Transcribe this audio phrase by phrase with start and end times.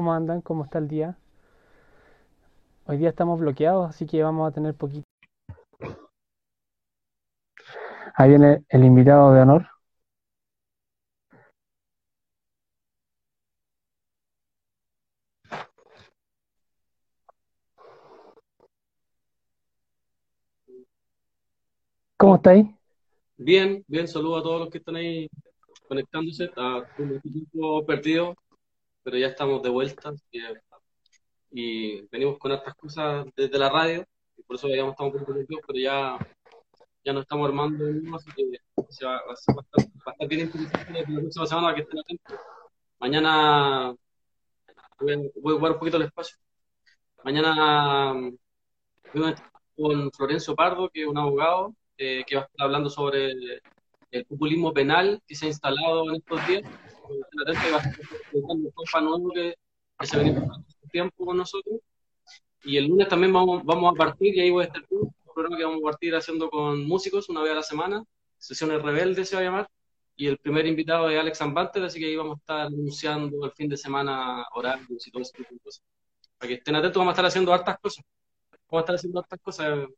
[0.00, 0.40] ¿Cómo andan?
[0.40, 1.18] ¿Cómo está el día?
[2.86, 5.04] Hoy día estamos bloqueados, así que vamos a tener poquito.
[8.14, 9.66] Ahí viene el invitado de honor.
[22.16, 22.66] ¿Cómo estáis?
[23.36, 25.28] Bien, bien, saludo a todos los que están ahí
[25.86, 26.44] conectándose.
[26.44, 28.34] Está un tiempo perdido,
[29.10, 30.12] pero ya estamos de vuelta.
[31.50, 35.34] Y venimos con estas cosas desde la radio, y por eso ya estamos un poco
[35.66, 36.16] pero ya,
[37.04, 38.44] ya nos estamos armando así que
[38.90, 39.62] se va, va, a estar, va,
[40.06, 42.38] a estar, bien interesante la próxima semana que estén atentos.
[43.00, 43.96] Mañana
[45.00, 45.18] voy a,
[45.54, 46.36] ocupar un poquito el espacio.
[47.24, 48.30] Mañana
[49.76, 53.32] con Florencio Pardo, que es un abogado, eh, que va a estar hablando sobre
[54.12, 56.62] el populismo penal que se ha instalado en estos días.
[57.10, 59.54] Va a un compa nuevo que,
[59.98, 61.80] que se viene por tiempo con nosotros.
[62.64, 65.56] Y el lunes también vamos, vamos a partir, y ahí voy a estar un programa
[65.56, 68.04] que vamos a partir haciendo con músicos una vez a la semana.
[68.38, 69.70] Sesiones Rebeldes se va a llamar.
[70.16, 73.52] Y el primer invitado es Alex Ambanter, así que ahí vamos a estar anunciando el
[73.52, 75.82] fin de semana horarios y todo ese tipo de cosas.
[76.36, 78.04] Para que estén atentos, vamos a estar haciendo hartas cosas.
[78.70, 79.88] Vamos a estar haciendo hartas cosas.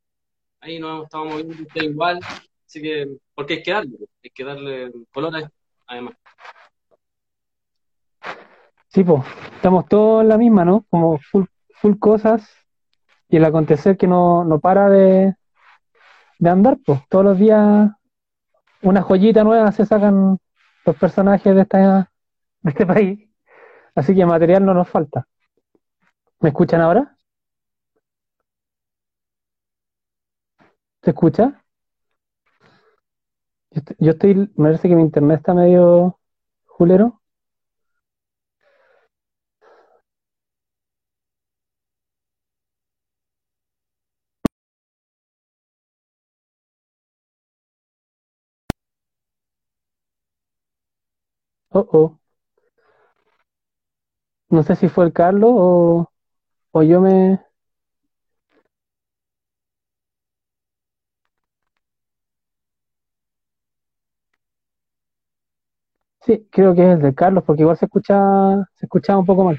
[0.61, 2.21] Ahí nos estamos moviendo igual.
[2.65, 5.51] Así que, porque hay que darle, hay que darle color
[5.87, 6.15] además.
[8.93, 9.23] Sí, pues,
[9.55, 10.85] estamos todos en la misma, ¿no?
[10.91, 11.45] Como full,
[11.81, 12.47] full cosas
[13.29, 15.35] y el acontecer que no, no para de,
[16.39, 17.01] de andar, pues.
[17.09, 17.91] Todos los días
[18.83, 20.39] una joyita nueva se sacan
[20.85, 22.11] los personajes de, esta,
[22.61, 23.31] de este país.
[23.95, 25.27] Así que material no nos falta.
[26.41, 27.17] ¿Me escuchan ahora?
[31.03, 31.65] ¿Se escucha?
[33.99, 36.19] Yo estoy, me parece que mi internet está medio
[36.67, 37.22] julero.
[51.75, 52.19] Oh, oh.
[54.51, 56.13] No sé si fue el Carlos o,
[56.73, 57.41] o yo me...
[66.25, 68.17] Sí, creo que es el de Carlos, porque igual se escucha,
[68.75, 69.59] se escuchaba un poco mal.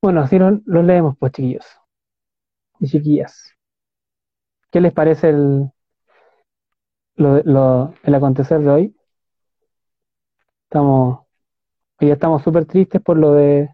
[0.00, 1.66] Bueno, así lo, lo leemos, pues, chiquillos
[2.80, 3.52] y chiquillas.
[4.70, 5.70] ¿Qué les parece el,
[7.16, 8.95] lo, lo, el acontecer de hoy?
[10.68, 11.20] Estamos,
[12.00, 13.72] hoy estamos súper tristes por lo de,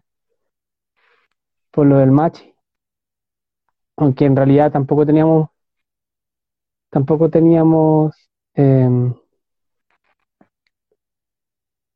[1.71, 2.53] por lo del Machi,
[3.97, 5.49] aunque en realidad tampoco teníamos,
[6.91, 8.15] tampoco teníamos
[8.53, 8.87] eh,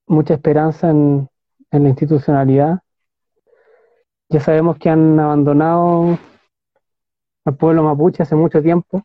[0.08, 1.30] mucha esperanza en,
[1.70, 2.80] en la institucionalidad.
[4.30, 6.18] Ya sabemos que han abandonado
[7.46, 9.04] al pueblo mapuche hace mucho tiempo,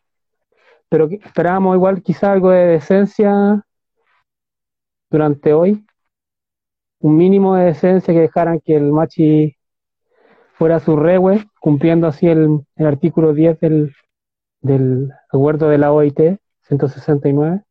[0.89, 3.63] pero esperábamos igual quizá algo de decencia
[5.13, 5.85] durante hoy,
[6.99, 9.55] un mínimo de decencia que dejaran que el machi
[10.53, 13.95] fuera su rewe, cumpliendo así el, el artículo 10 del,
[14.61, 16.19] del acuerdo de la OIT
[16.63, 17.61] 169.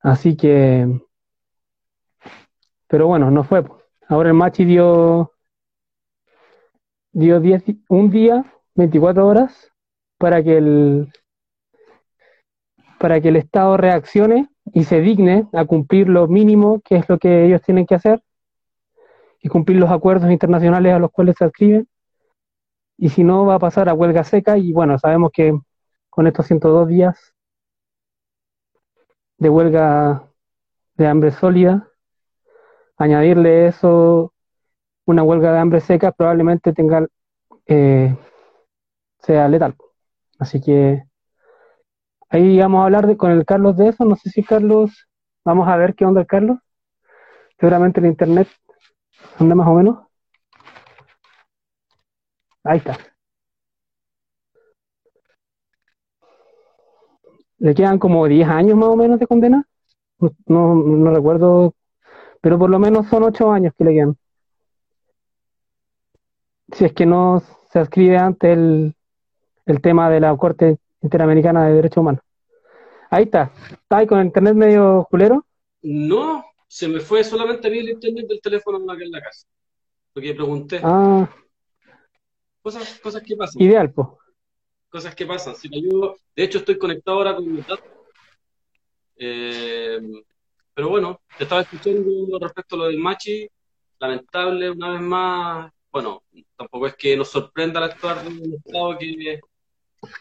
[0.00, 0.98] Así que,
[2.88, 3.62] pero bueno, no fue.
[4.08, 5.32] Ahora el machi dio,
[7.12, 8.44] dio diez, un día
[8.76, 9.70] 24 horas
[10.16, 11.12] para que el
[12.98, 17.18] para que el Estado reaccione y se digne a cumplir lo mínimo que es lo
[17.18, 18.22] que ellos tienen que hacer
[19.40, 21.88] y cumplir los acuerdos internacionales a los cuales se adscriben
[22.98, 25.58] y si no va a pasar a huelga seca y bueno, sabemos que
[26.10, 27.34] con estos 102 días
[29.38, 30.26] de huelga
[30.94, 31.88] de hambre sólida,
[32.96, 34.32] añadirle eso,
[35.04, 37.06] una huelga de hambre seca probablemente tenga
[37.66, 38.16] eh,
[39.18, 39.76] sea letal.
[40.38, 41.05] Así que
[42.28, 44.04] ahí vamos a hablar con el Carlos de eso.
[44.04, 45.08] No sé si Carlos,
[45.44, 46.58] vamos a ver qué onda el Carlos.
[47.58, 48.48] Seguramente el internet
[49.38, 49.98] anda más o menos.
[52.64, 52.98] Ahí está.
[57.58, 59.64] Le quedan como 10 años más o menos de condena.
[60.46, 61.74] No, no recuerdo,
[62.40, 64.16] pero por lo menos son 8 años que le quedan.
[66.72, 68.94] Si es que no se escribe antes el,
[69.66, 72.22] el tema de la Corte Interamericana de Derechos Humanos.
[73.10, 73.52] Ahí está.
[73.70, 75.46] ¿Está ahí con el internet medio culero?
[75.82, 79.46] No, se me fue solamente a mí el internet del teléfono aquí en la casa.
[80.12, 80.80] Porque pregunté.
[80.82, 81.28] Ah.
[82.60, 83.62] Cosas, cosas que pasan.
[83.62, 84.08] Ideal, pues.
[84.88, 85.54] Cosas que pasan.
[85.54, 87.80] Si me ayudo, de hecho, estoy conectado ahora con mi datos.
[89.16, 90.00] Eh,
[90.74, 93.48] pero bueno, te estaba escuchando respecto a lo del Machi.
[93.98, 96.22] lamentable, una vez más, bueno,
[96.56, 99.40] tampoco es que nos sorprenda el actuar de un Estado que,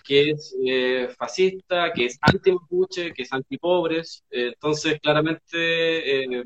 [0.04, 6.44] que es eh, fascista, que es anti-mapuche, que es anti-pobres, eh, entonces claramente eh,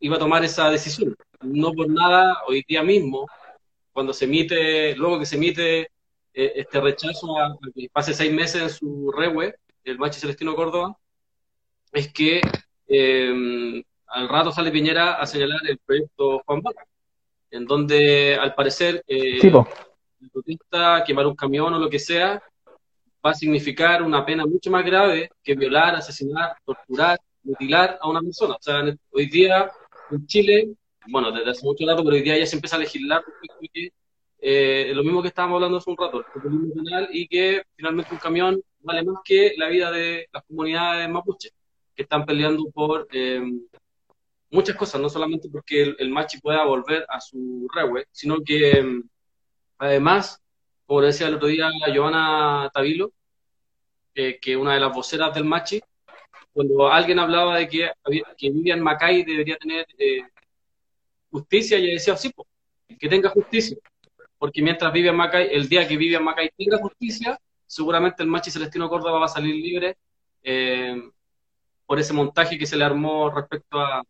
[0.00, 1.16] iba a tomar esa decisión.
[1.42, 3.26] No por nada, hoy día mismo,
[3.92, 5.88] cuando se emite, luego que se emite
[6.32, 10.96] este rechazo a, que pase seis meses en su rewe, el Machi Celestino Córdoba,
[11.92, 12.40] es que
[14.10, 16.84] al rato sale Piñera a señalar el proyecto Juan Vaca,
[17.50, 19.38] en donde al parecer eh,
[20.20, 22.42] el protesta, quemar un camión o lo que sea,
[23.24, 28.20] va a significar una pena mucho más grave que violar, asesinar, torturar, mutilar a una
[28.20, 28.54] persona.
[28.54, 29.70] O sea, hoy día
[30.10, 30.68] en Chile,
[31.08, 33.22] bueno, desde hace mucho rato, pero hoy día ya se empieza a legislar
[34.42, 38.20] eh, lo mismo que estábamos hablando hace un rato, el penal, y que finalmente un
[38.20, 41.50] camión vale más que la vida de las comunidades mapuche
[41.94, 43.42] que están peleando por eh,
[44.50, 49.02] muchas cosas, no solamente porque el, Machi pueda volver a su rewe, sino que mm,
[49.80, 50.40] además,
[50.86, 53.12] como decía el otro día Joana Tavilo,
[54.14, 55.80] eh, que una de las voceras del Machi,
[56.52, 57.90] cuando alguien hablaba de que,
[58.36, 60.22] que Vivian Macay debería tener eh,
[61.30, 62.32] justicia, ella decía, sí,
[62.98, 63.76] que tenga justicia,
[64.38, 68.88] porque mientras Vivian Macay, el día que Vivian Macay tenga justicia, seguramente el Machi Celestino
[68.88, 69.96] Córdoba va a salir libre
[70.42, 71.02] eh,
[71.86, 74.02] por ese montaje que se le armó respecto a,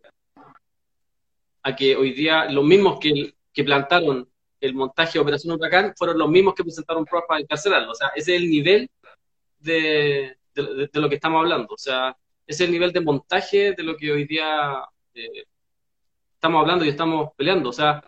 [1.77, 4.30] que hoy día los mismos que plantaron
[4.61, 7.93] el montaje de Operación Huracán fueron los mismos que presentaron pruebas para encarcelarlo.
[7.93, 8.91] O sea, ese es el nivel
[9.59, 11.75] de, de, lo que estamos hablando.
[11.75, 12.17] O sea,
[12.47, 14.83] ese es el nivel de montaje de lo que hoy día
[15.15, 15.45] eh,
[16.35, 17.71] estamos hablando y estamos peleando.
[17.71, 18.03] O sea,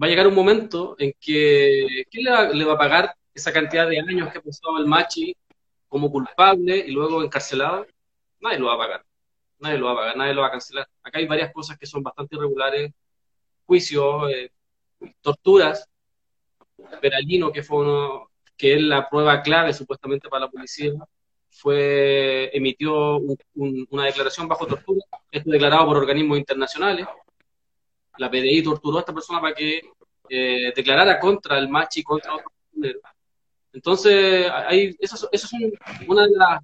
[0.00, 3.52] va a llegar un momento en que ¿quién le va, le va a pagar esa
[3.52, 5.36] cantidad de años que ha pasado el Machi
[5.88, 7.86] como culpable y luego encarcelado?
[8.40, 9.08] Nadie lo va a pagar
[9.58, 10.88] nadie lo va a pagar, nadie lo va a cancelar.
[11.02, 12.92] Acá hay varias cosas que son bastante irregulares,
[13.68, 14.50] juicios, eh,
[15.20, 15.86] torturas.
[17.02, 20.92] Peralino, que fue uno, que es la prueba clave supuestamente para la policía,
[21.50, 23.18] fue emitió
[23.90, 27.06] una declaración bajo tortura, esto declarado por organismos internacionales.
[28.16, 29.82] La PDI torturó a esta persona para que
[30.30, 32.52] eh, declarara contra el machi contra otros
[33.72, 36.60] Entonces, hay, eso, eso es una de las,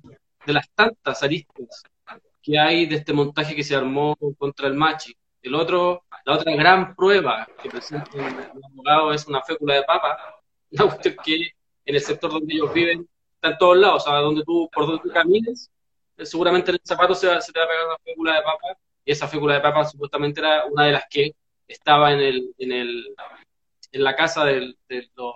[0.46, 1.82] de las tantas aristas
[2.44, 5.16] que hay de este montaje que se armó contra el Machi.
[5.40, 10.18] El otro, la otra gran prueba que presenta el abogado es una fécula de papa,
[10.70, 11.34] una cuestión que
[11.86, 14.86] en el sector donde ellos viven está en todos lados, o sea, donde tú, por
[14.86, 15.70] donde tú camines,
[16.16, 18.78] eh, seguramente en el zapato se, se, te va a pegar una fécula de papa,
[19.04, 21.34] y esa fécula de papa supuestamente era una de las que
[21.68, 23.14] estaba en el, en el
[23.94, 25.34] en la casa del, de los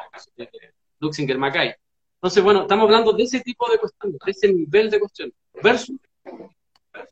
[0.99, 1.75] Luxinger Mackay.
[2.17, 5.97] Entonces, bueno, estamos hablando de ese tipo de cuestiones, de ese nivel de cuestiones, versus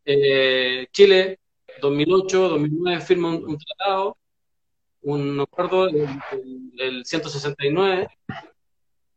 [0.04, 1.38] eh, Chile,
[1.80, 4.16] 2008, 2009 firma un, tratado,
[5.02, 8.08] un acuerdo, el, 169.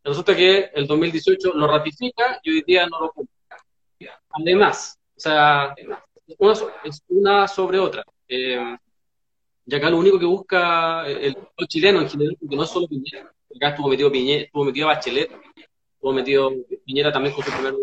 [0.04, 3.36] Resulta que el 2018 lo ratifica y hoy día no lo cumple.
[4.30, 5.76] Además, o sea,
[6.84, 8.04] es una sobre otra.
[8.28, 8.78] Eh,
[9.66, 11.36] y acá lo único que busca el,
[11.68, 15.32] chileno en general, porque no es solo Piñera, acá estuvo metido Piñera, estuvo metido Bachelet,
[15.94, 16.52] estuvo metido
[16.86, 17.76] Piñera también con su primer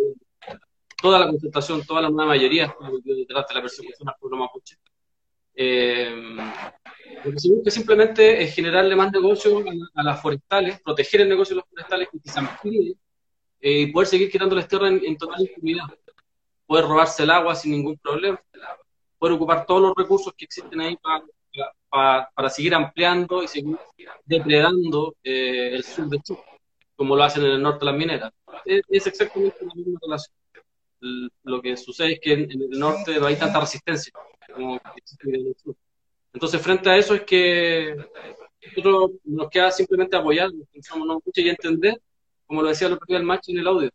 [1.01, 2.75] toda la concentración, toda la nueva mayoría
[3.05, 4.77] detrás de la persecución al pueblo mapuche.
[5.59, 6.15] Eh,
[7.25, 11.55] lo que se busca simplemente es generarle más negocio a, las forestales, proteger el negocio
[11.55, 12.95] de las forestales que se amplíe
[13.61, 15.85] eh, y poder seguir quitándoles tierra en, total impunidad.
[16.67, 18.41] Poder robarse el agua sin ningún problema,
[19.19, 20.97] poder ocupar todos los recursos que existen ahí
[21.89, 23.79] para, para, seguir ampliando y seguir
[24.25, 26.43] depredando eh, el sur de Chile,
[26.97, 28.33] como lo hacen en el norte las mineras.
[28.65, 30.35] Es, es exactamente la misma relación
[31.45, 34.13] lo que sucede es que en, el norte no hay tanta resistencia
[34.53, 35.75] como en el sur.
[36.33, 37.97] Entonces, frente a eso es que
[38.67, 42.01] nosotros nos queda simplemente apoyar, no y entender,
[42.47, 43.91] como lo decía el el macho en el audio,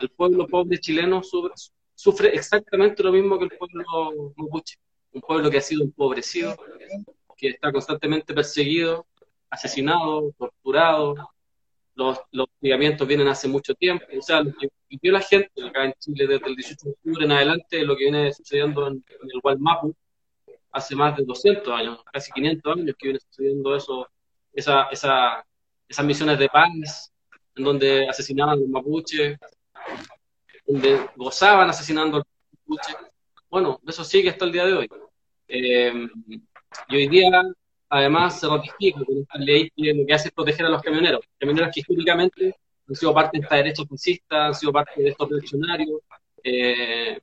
[0.00, 4.76] el pueblo pobre chileno sufre, exactamente lo mismo que el pueblo mapuche,
[5.12, 6.56] un pueblo que ha sido empobrecido,
[7.36, 9.06] que está constantemente perseguido,
[9.50, 11.14] asesinado, torturado,
[11.96, 15.86] los, los hostigamientos vienen hace mucho tiempo, o sea, lo que vivió la gente acá
[15.86, 19.40] en Chile desde el 18 de octubre en adelante, lo que viene sucediendo en, el
[19.40, 19.94] Gualmapu,
[20.70, 24.08] hace más de 200 años, casi 500 años que viene sucediendo eso,
[24.52, 25.44] esa, esa,
[25.88, 27.12] esas misiones de paz,
[27.54, 29.38] en donde asesinaban a los mapuches,
[30.66, 32.26] donde gozaban asesinando a los
[32.66, 32.96] mapuches.
[33.48, 34.88] Bueno, eso sigue hasta el día de hoy.
[35.48, 36.08] Eh,
[36.88, 37.30] y hoy día
[37.88, 41.20] además se ratifica con esta ley que lo que hace es proteger a los camioneros,
[41.38, 42.54] camioneros que históricamente
[42.88, 46.00] han sido parte de esta derecha fascista, han sido parte de estos reaccionarios,
[46.42, 47.18] eh,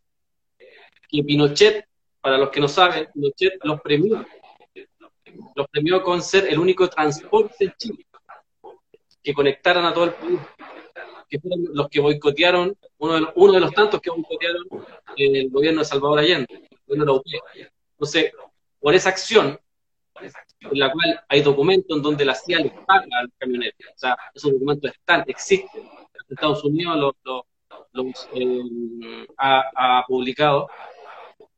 [1.10, 1.86] Pinochet
[2.20, 4.26] para los que no saben, Pinochet los premió.
[5.56, 8.06] Los premió con ser el único transporte en Chile
[9.22, 10.40] que conectaran a todo el país,
[11.30, 14.66] que fueron los que boicotearon, uno de los, uno de los tantos que boicotearon
[15.16, 17.26] el gobierno de Salvador Allende, el gobierno UP.
[17.92, 18.34] Entonces,
[18.80, 19.58] por esa acción,
[20.22, 23.98] en la cual hay documentos en donde la CIA les paga a los camioneros, o
[23.98, 25.90] sea, esos documentos están, existen,
[26.30, 27.16] Estados Unidos
[27.94, 30.70] los, eh, ha, publicado,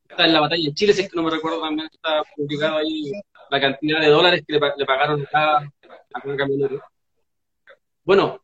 [0.08, 2.78] está en la batalla en Chile, si es que no me recuerdo también, está publicado
[2.78, 3.12] ahí
[3.50, 6.82] la cantidad de dólares que le, pagaron a cada, camionero.
[8.04, 8.42] Bueno,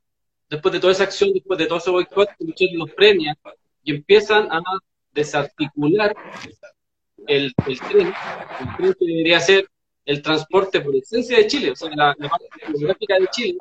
[0.49, 2.29] después de toda esa acción, después de todo ese boicot,
[2.73, 3.35] los premia
[3.83, 4.61] y empiezan a
[5.11, 6.15] desarticular
[7.27, 7.77] el, tren,
[8.07, 9.67] el tren que debería ser
[10.05, 13.57] el transporte por esencia de Chile, o sea, la, parte geográfica de Chile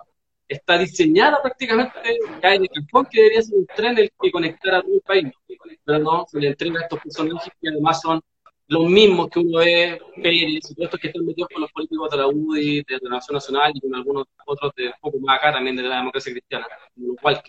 [0.48, 4.82] está diseñada prácticamente, cae de Cancún, que debería ser un tren el que conectara a
[4.82, 5.32] todo el país,
[5.84, 8.20] pero no, se le entrega a estos personajes que además son
[8.66, 12.82] los mismos que uno ve, Pérez que están metidos con los políticos de la UDI,
[12.82, 15.82] de la Nación Nacional y con algunos otros de un poco más acá también de
[15.82, 17.40] la democracia cristiana, como los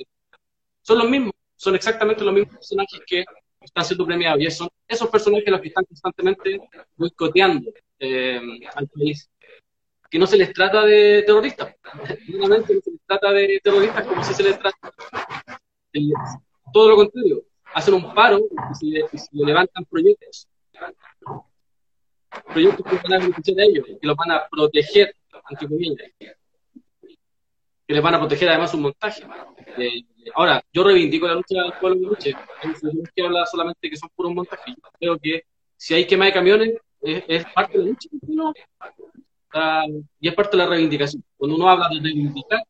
[0.81, 3.23] Son los mismos, son exactamente los mismos personajes que
[3.61, 6.59] están siendo premiados y son esos personajes los que están constantemente
[6.95, 8.41] boicoteando eh,
[8.75, 9.29] al país.
[10.09, 11.73] Que no se les trata de terroristas,
[12.27, 14.91] realmente no se les trata de terroristas como si se les trata.
[16.73, 18.41] todo lo contrario, hacen un paro
[18.81, 20.49] y se levantan proyectos
[22.53, 25.15] proyectos que van a beneficiar a ellos, que los van a proteger,
[25.49, 29.23] entre comillas, que les van a proteger además un montaje.
[29.77, 30.03] Eh,
[30.35, 34.75] ahora, yo reivindico la lucha del pueblo no que hablar solamente que son puros montajes,
[34.99, 35.43] creo que
[35.77, 38.53] si hay quema de camiones, es, parte de la lucha, ¿no?
[40.19, 41.23] y es parte de la reivindicación.
[41.35, 42.61] Cuando uno habla de reivindicar,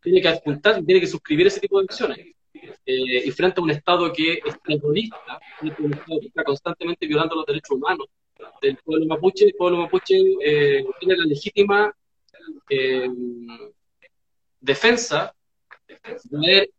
[0.00, 2.18] tiene que apuntar, tiene que suscribir ese tipo de acciones.
[2.86, 7.34] Eh, y frente a un Estado que es terrorista, un Estado que está constantemente violando
[7.34, 8.06] los derechos humanos
[8.60, 11.94] del pueblo mapuche, el pueblo mapuche eh, tiene la legítima
[12.68, 13.08] eh,
[14.60, 15.33] defensa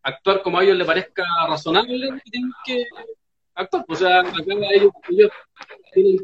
[0.04, 2.84] actuar como a ellos les parezca razonable tienen que
[3.54, 3.86] actuar.
[3.88, 5.32] O sea, acá ellos, ellos
[5.94, 6.18] tienen,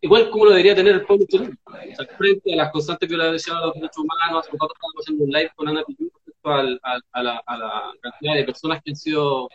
[0.00, 1.56] igual como lo debería tener el pueblo chileno,
[2.18, 5.82] frente a las constantes violaciones de los derechos humanos, estamos haciendo un live con Ana
[5.84, 6.10] Piyu
[6.44, 9.48] a, la, cantidad de personas que han sido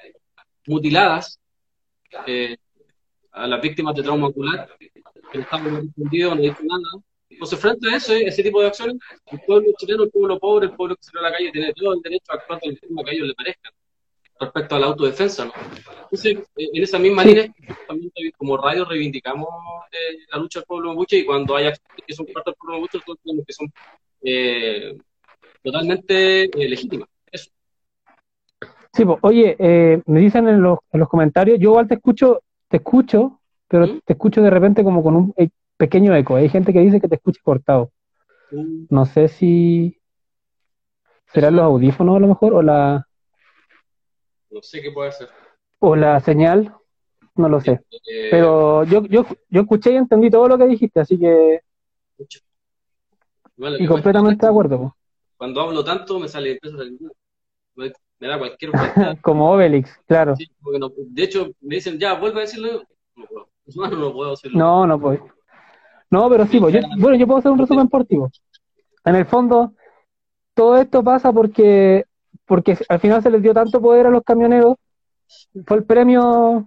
[0.67, 1.39] mutiladas,
[2.25, 2.57] eh,
[3.31, 7.03] a las víctimas de trauma ocular, que no estamos respondidos, no dicen nada.
[7.37, 8.95] Entonces, frente a eso, ese tipo de acciones,
[9.27, 11.93] el pueblo chileno, el pueblo pobre, el pueblo que salió a la calle, tiene todo
[11.93, 13.69] el derecho a actuar de la forma que a ellos les parezca
[14.39, 15.45] respecto a la autodefensa.
[15.45, 15.53] ¿no?
[16.01, 17.53] Entonces, eh, en esa misma línea,
[17.87, 19.49] también como radio reivindicamos
[19.91, 22.77] eh, la lucha del pueblo mapuche y cuando hay acciones que son parte del pueblo
[22.77, 23.71] mapuche, nosotros tenemos que son
[24.23, 24.97] eh,
[25.61, 27.05] totalmente eh, legítima.
[27.31, 27.51] Eso.
[28.93, 32.41] Sí, pues, oye, eh, me dicen en los, en los comentarios, yo igual te escucho,
[32.67, 33.99] te escucho, pero ¿Mm?
[34.03, 35.33] te escucho de repente como con un
[35.77, 36.35] pequeño eco.
[36.35, 37.91] Hay gente que dice que te escucha cortado.
[38.51, 38.85] Mm.
[38.89, 39.99] No sé si
[41.27, 43.07] serán los audífonos a lo mejor o la...
[44.49, 45.29] No sé qué puede ser.
[45.79, 46.73] O la señal,
[47.35, 47.81] no lo sé.
[48.31, 51.61] Pero yo, yo, yo escuché y entendí todo lo que dijiste, así que...
[53.57, 54.95] y completamente de acuerdo.
[55.35, 56.77] Cuando hablo tanto me sale, empieza
[57.75, 58.71] me, me da cualquier
[59.21, 60.33] Como Obelix, claro.
[60.35, 62.83] de hecho, me dicen, ya, vuelve a decirlo.
[63.75, 64.57] No, no puedo decirlo.
[64.57, 65.36] No, no puedo.
[66.09, 68.17] No, pero sí, pues, bueno, yo puedo hacer un resumen por ti.
[68.17, 68.41] Pues.
[69.05, 69.73] En el fondo,
[70.53, 72.05] todo esto pasa porque,
[72.45, 74.77] porque al final se les dio tanto poder a los camioneros.
[75.65, 76.65] Fue el premio,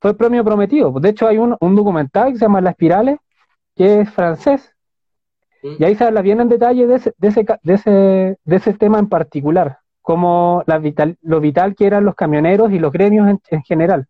[0.00, 0.92] fue el premio prometido.
[1.00, 3.18] De hecho, hay un, un documental que se llama Las Espirales,
[3.74, 4.74] que es francés,
[5.62, 8.72] y ahí se habla bien en detalle de ese, de ese, de ese, de ese
[8.74, 13.38] tema en particular, como la vital, lo vital que eran los camioneros y los gremios
[13.48, 14.06] en, general.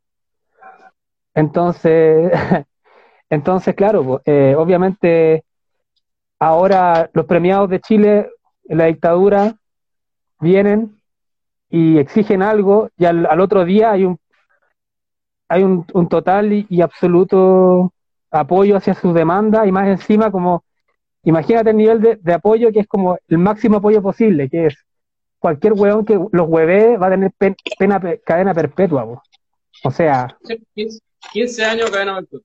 [1.35, 2.33] Entonces,
[3.31, 5.45] entonces claro, eh, obviamente
[6.39, 8.31] ahora los premiados de Chile
[8.65, 9.55] en la dictadura
[10.41, 11.01] vienen
[11.71, 14.19] y exigen algo y al, otro día hay un
[15.51, 17.93] hay un, total y, absoluto
[18.31, 20.63] apoyo hacia sus demandas y más encima como
[21.23, 24.77] imagínate el nivel de, apoyo que es como el máximo apoyo posible, que es
[25.39, 27.33] cualquier hueón que los hueve va a tener
[27.79, 29.23] pena, cadena perpetua.
[29.85, 30.37] O sea...
[31.33, 32.41] 15 años cadena perpetua.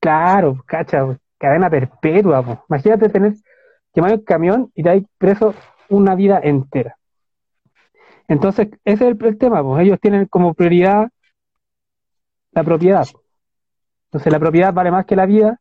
[0.00, 2.64] Claro, cacha, cadena perpetua.
[2.68, 3.34] Imagínate tener
[3.92, 5.54] quemar el camión y te hay preso
[5.88, 6.96] una vida entera.
[8.28, 11.08] Entonces, ese es el, tema, pues ellos tienen como prioridad
[12.52, 13.06] la propiedad.
[14.06, 15.58] Entonces, la propiedad vale más que la vida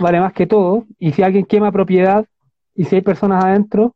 [0.00, 2.24] vale más que todo, y si alguien quema propiedad
[2.74, 3.94] y si hay personas adentro,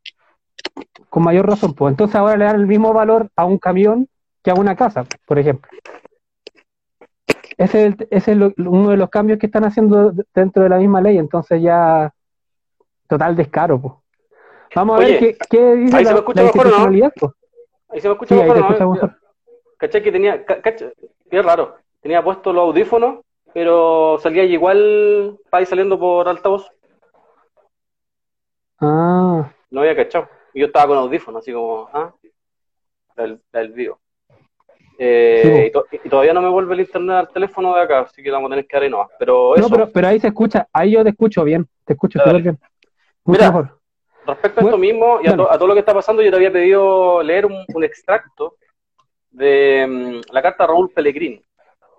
[1.08, 4.08] con mayor razón, pues entonces ahora le dan el mismo valor a un camión
[4.42, 5.70] que a una casa, por ejemplo.
[7.62, 11.00] Ese es, ese es uno de los cambios que están haciendo dentro de la misma
[11.00, 12.12] ley, entonces ya
[13.08, 13.80] total descaro.
[13.80, 13.94] pues.
[14.74, 17.32] Vamos a ver qué, qué dice ahí la, se me escucha mejor, ¿no?
[17.88, 18.90] Ahí se me escucha sí, mejor, ¿no?
[18.92, 19.16] mejor.
[19.76, 20.92] ¿Cachai que tenía, cacha,
[21.30, 23.20] qué raro, tenía puesto los audífonos,
[23.52, 26.70] pero salía igual para ir saliendo por altavoz.
[28.80, 29.50] Ah.
[29.70, 30.28] No había cachado.
[30.54, 32.12] Yo estaba con audífonos, así como, ah,
[33.16, 34.01] el, el vivo.
[34.98, 35.72] Eh,
[36.04, 38.50] y, todavía no me vuelve el internet al teléfono de acá, así que vamos a
[38.50, 39.08] tener que dar nomás.
[39.18, 39.68] Pero, eso.
[39.68, 42.58] No, pero, ahí se escucha, ahí yo te escucho bien, te escucho súper bien.
[43.24, 43.78] Mucho Mira, mejor.
[44.26, 47.22] respecto a esto mismo y a, todo lo que está pasando, yo te había pedido
[47.22, 48.56] leer un, extracto
[49.30, 51.42] de mm, la carta de Raúl Pellegrín,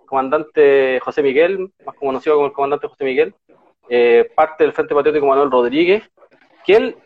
[0.05, 3.33] comandante José Miguel, más conocido como el comandante José Miguel,
[3.89, 6.03] eh, parte del Frente Patriótico Manuel Rodríguez,
[6.65, 6.97] que él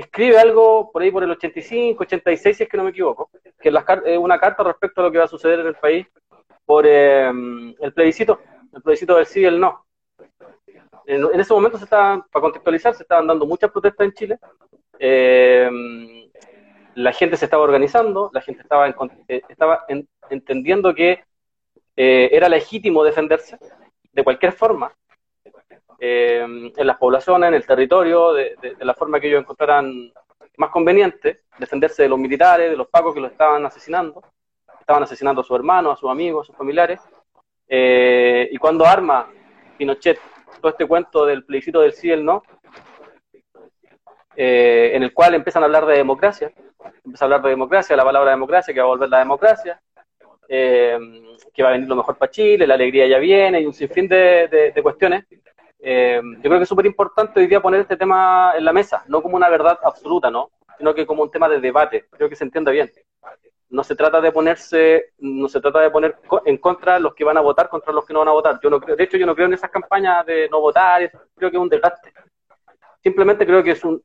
[0.00, 3.30] escribe algo por ahí por el 85, 86, si es que no me equivoco,
[3.60, 6.06] que es una carta respecto a lo que va a suceder en el país
[6.64, 8.40] por eh, el plebiscito,
[8.72, 9.84] el plebiscito del sí y el no.
[11.06, 14.38] En, ese momento se estaban, para contextualizar, se estaban dando muchas protestas en Chile.
[14.98, 15.68] Eh,
[16.94, 19.84] la gente se estaba organizando, la gente estaba, eh, estaba
[20.28, 21.24] entendiendo que
[21.96, 23.58] era legítimo defenderse
[24.12, 24.90] de cualquier forma,
[26.02, 30.10] eh, en las poblaciones, en el territorio, de, la forma que ellos encontraran
[30.56, 34.22] más conveniente, defenderse de los militares, de los pacos que lo estaban asesinando,
[34.80, 37.00] estaban asesinando a sus hermanos, a sus amigos, a sus familiares.
[37.68, 39.28] Eh, y cuando arma
[39.76, 40.18] Pinochet
[40.62, 42.42] todo este cuento del plebiscito del sí y el no,
[44.34, 46.50] eh, en el cual empiezan a hablar de democracia,
[47.04, 49.80] empieza a hablar de democracia, la palabra democracia, que va a volver la democracia,
[50.48, 54.08] que va a venir lo mejor para Chile, la alegría ya viene, y un sinfín
[54.08, 55.26] de cuestiones
[55.82, 59.04] eh, yo creo que es súper importante hoy día poner este tema en la mesa,
[59.08, 60.50] no como una verdad absoluta, ¿no?
[60.78, 62.06] Sino que como un tema de debate.
[62.10, 62.90] Creo que se entienda bien.
[63.68, 67.36] No se trata de ponerse, no se trata de poner en contra los que van
[67.36, 68.58] a votar contra los que no van a votar.
[68.62, 71.50] Yo no creo, de hecho, yo no creo en esas campañas de no votar, creo
[71.50, 72.12] que es un desgaste.
[73.02, 74.02] Simplemente creo que es un,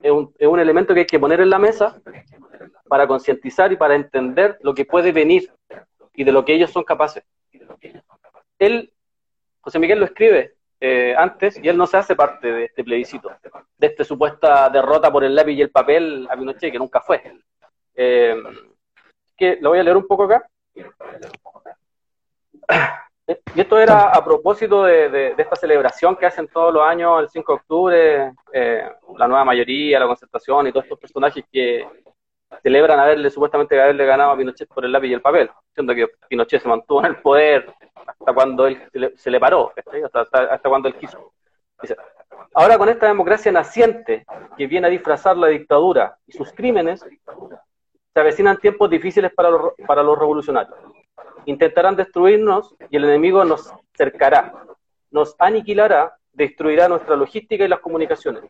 [0.00, 2.00] es un, es un elemento que hay que poner en la mesa
[2.88, 5.52] para concientizar y para entender lo que puede venir
[6.14, 7.22] y de lo que ellos son capaces.
[8.58, 8.92] Él,
[9.60, 13.30] José Miguel lo escribe, eh, antes y él no se hace parte de este plebiscito,
[13.78, 17.22] de esta supuesta derrota por el lápiz y el papel a Pinochet, que nunca fue.
[17.94, 18.34] Eh,
[19.36, 20.44] que lo voy a leer un poco acá.
[23.54, 27.52] Y esto era a propósito de, esta celebración que hacen todos los años el 5
[27.52, 31.86] de octubre, eh, la nueva mayoría, la concertación y todos estos personajes que
[32.62, 36.08] celebran haberle supuestamente haberle ganado a Pinochet por el lápiz y el papel, siendo que
[36.28, 38.80] Pinochet se mantuvo en el poder hasta cuando él
[39.16, 39.72] se le, paró,
[40.12, 41.32] hasta, cuando él quiso.
[42.54, 44.24] ahora con esta democracia naciente
[44.56, 47.04] que viene a disfrazar la dictadura y sus crímenes,
[48.14, 50.76] se avecinan tiempos difíciles para los, para los revolucionarios.
[51.46, 54.52] Intentarán destruirnos y el enemigo nos cercará,
[55.10, 58.44] nos aniquilará, destruirá nuestra logística y las comunicaciones.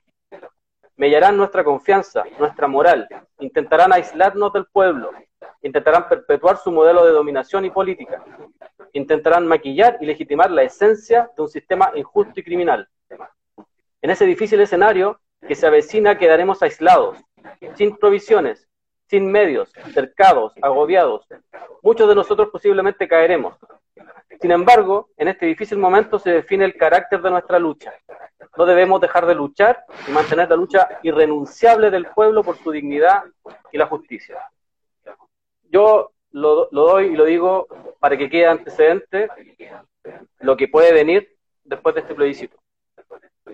[1.02, 3.08] Mellarán nuestra confianza, nuestra moral,
[3.40, 5.10] intentarán aislarnos del pueblo,
[5.60, 8.22] intentarán perpetuar su modelo de dominación y política,
[8.92, 12.88] intentarán maquillar y legitimar la esencia de un sistema injusto y criminal.
[14.00, 17.18] En ese difícil escenario que se avecina quedaremos aislados,
[17.74, 18.68] sin provisiones,
[19.08, 21.26] sin medios, cercados, agobiados.
[21.82, 23.56] Muchos de nosotros posiblemente caeremos.
[24.40, 27.92] Sin embargo, en este difícil momento se define el carácter de nuestra lucha.
[28.56, 33.24] No debemos dejar de luchar y mantener la lucha irrenunciable del pueblo por su dignidad
[33.70, 34.38] y la justicia.
[35.70, 37.66] Yo lo, doy y lo digo
[37.98, 39.28] para que quede antecedente
[40.40, 42.56] lo que puede venir después de este plebiscito.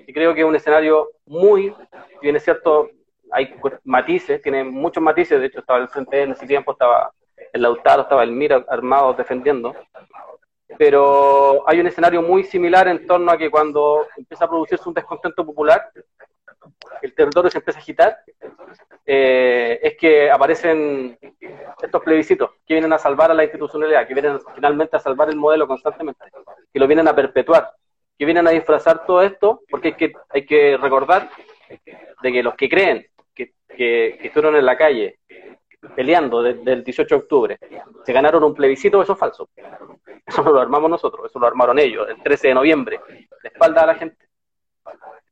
[0.07, 1.75] Y creo que es un escenario muy,
[2.21, 2.91] bien cierto,
[3.31, 7.13] hay matices, tiene muchos matices, de hecho estaba el frente en ese tiempo, estaba
[7.53, 9.75] el Lautaro, estaba el Mira armado defendiendo,
[10.79, 14.95] pero hay un escenario muy similar en torno a que cuando empieza a producirse un
[14.95, 15.91] descontento popular,
[17.03, 18.19] el territorio se empieza a agitar,
[19.05, 21.19] eh, es que aparecen
[21.83, 25.37] estos plebiscitos que vienen a salvar a la institucionalidad, que vienen finalmente a salvar el
[25.37, 26.25] modelo constantemente,
[26.73, 27.73] que lo vienen a perpetuar,
[28.17, 31.29] que vienen a disfrazar todo esto, porque hay que, hay que recordar
[32.23, 35.19] de que los que creen que, que, estuvieron en la calle
[35.95, 37.59] peleando desde el 18 de octubre,
[38.05, 39.49] se ganaron un plebiscito, eso es falso.
[40.27, 43.83] Eso no lo armamos nosotros, eso lo armaron ellos el 13 de noviembre, de espalda
[43.83, 44.29] a la gente.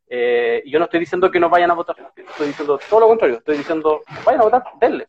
[0.09, 3.39] Eh, yo no estoy diciendo que no vayan a votar, estoy diciendo todo lo contrario,
[3.39, 5.09] estoy diciendo, vayan a votar, denle.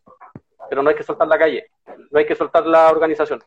[0.68, 1.70] Pero no hay que soltar la calle,
[2.10, 3.42] no hay que soltar la organización.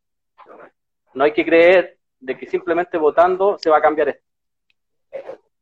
[1.13, 4.23] No hay que creer de que simplemente votando se va a cambiar esto.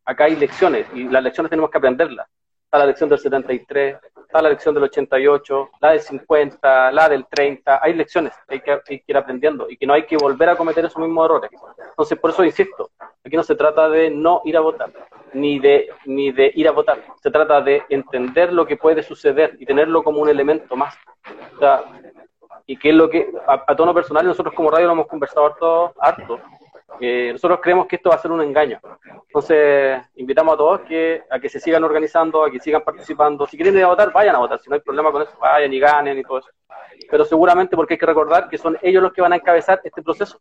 [0.06, 2.28] Acá hay lecciones y las lecciones tenemos que aprenderlas.
[2.66, 3.98] Está la lección del 73,
[4.30, 8.62] está la lección del 88, la del 50, la del 30, hay lecciones que hay
[8.62, 11.26] que, hay que ir aprendiendo y que no hay que volver a cometer esos mismos
[11.26, 11.50] errores.
[11.90, 12.92] Entonces, por eso insisto,
[13.26, 14.92] aquí no se trata de no ir a votar,
[15.34, 19.58] ni de, ni de ir a votar, se trata de entender lo que puede suceder
[19.60, 20.96] y tenerlo como un elemento más.
[21.56, 21.82] O sea,
[22.68, 25.94] y que es lo que, a, tono personal, nosotros como radio lo hemos conversado harto,
[25.98, 26.40] harto
[27.00, 28.80] eh, nosotros creemos que esto va a ser un engaño.
[29.28, 33.48] Entonces, invitamos a todos que, a que se sigan organizando, a que sigan participando.
[33.48, 34.60] Si quieren ir a votar, vayan a votar.
[34.60, 36.50] Si no hay problema con eso, vayan y ganen y todo eso.
[37.10, 40.02] Pero seguramente porque hay que recordar que son ellos los que van a encabezar este
[40.02, 40.40] proceso.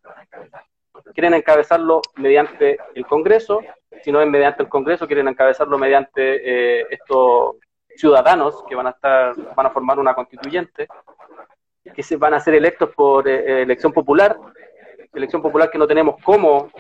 [1.15, 3.61] Quieren encabezarlo mediante el Congreso.
[4.03, 7.57] Si no es mediante el Congreso, quieren encabezarlo mediante eh, estos
[7.97, 10.87] ciudadanos que van a estar, van a formar una constituyente,
[11.95, 14.37] que se van a ser electos por eh, elección popular
[15.15, 16.71] elección popular que no tenemos cómo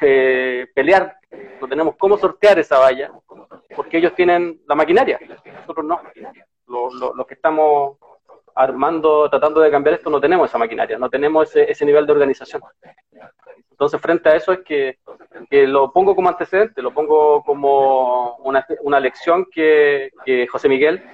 [0.00, 1.16] eh, pelear,
[1.60, 3.10] no tenemos cómo sortear esa valla,
[3.74, 5.18] porque ellos tienen la maquinaria,
[5.60, 6.00] nosotros no.
[6.66, 7.98] Los, que estamos
[8.54, 12.62] armando, tratando de cambiar esto, no tenemos esa maquinaria, no tenemos ese, nivel de organización.
[13.70, 14.98] Entonces, frente a eso es que,
[15.50, 20.10] lo pongo como antecedente, lo pongo como una, una lección que,
[20.50, 21.04] José Miguel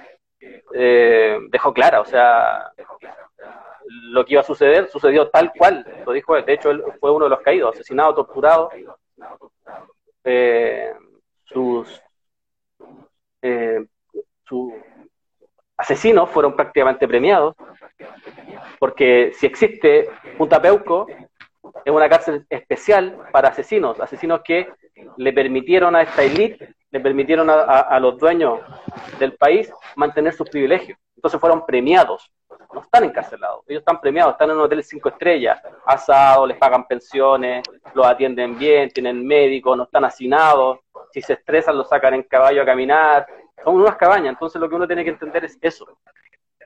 [0.73, 2.01] eh, dejó clara.
[2.01, 2.71] O sea,
[3.91, 7.25] lo que iba a suceder sucedió tal cual, lo dijo De hecho, él fue uno
[7.25, 8.69] de los caídos, asesinado, torturado.
[10.23, 10.93] Eh,
[11.45, 12.01] sus,
[13.41, 13.85] eh,
[14.43, 14.73] sus
[15.75, 17.55] asesinos fueron prácticamente premiados,
[18.79, 21.07] porque si existe Punta Peuco,
[21.83, 24.67] es una cárcel especial para asesinos, asesinos que
[25.17, 28.59] le permitieron a esta élite, le permitieron a los dueños
[29.17, 30.97] del país mantener sus privilegios.
[31.15, 32.31] Entonces fueron premiados
[32.73, 36.87] no están encarcelados, ellos están premiados, están en un hotel cinco estrellas, asados, les pagan
[36.87, 40.79] pensiones, los atienden bien, tienen médicos, no están hacinados,
[41.11, 43.25] si se estresan los sacan en caballo a caminar,
[43.63, 45.85] son unas cabañas, entonces lo que uno tiene que entender es eso.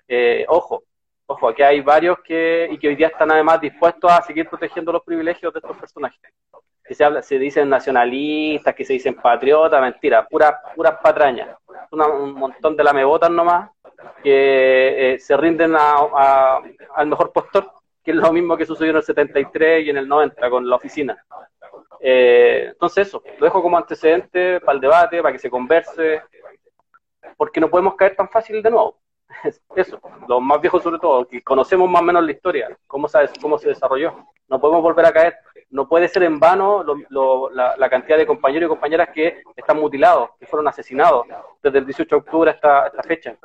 [0.07, 0.83] Eh, ojo,
[1.25, 4.91] ojo, aquí hay varios que, y que hoy día están además dispuestos a seguir protegiendo
[4.91, 6.19] los privilegios de estos personajes.
[6.83, 11.57] Que se, habla, se dicen nacionalistas, que se dicen patriotas, mentira, puras puras patrañas.
[11.91, 13.71] un montón de lamebotas nomás
[14.23, 16.61] que eh, se rinden a,
[16.95, 17.71] al mejor postor,
[18.03, 20.75] que es lo mismo que sucedió en el 73 y en el 90 con la
[20.75, 21.25] oficina.
[21.99, 26.21] Eh, entonces eso, lo dejo como antecedente para el debate, para que se converse,
[27.37, 28.99] porque no podemos caer tan fácil de nuevo.
[29.75, 33.31] Eso, los más viejos sobre todo, que conocemos más o menos la historia, cómo, sabes,
[33.41, 34.15] cómo se desarrolló.
[34.47, 35.35] No podemos volver a caer
[35.75, 36.85] no puede ser en vano
[37.51, 41.27] la, cantidad de compañeros y compañeras que están mutilados, que fueron asesinados
[41.61, 43.35] desde el 18 de octubre hasta esta fecha.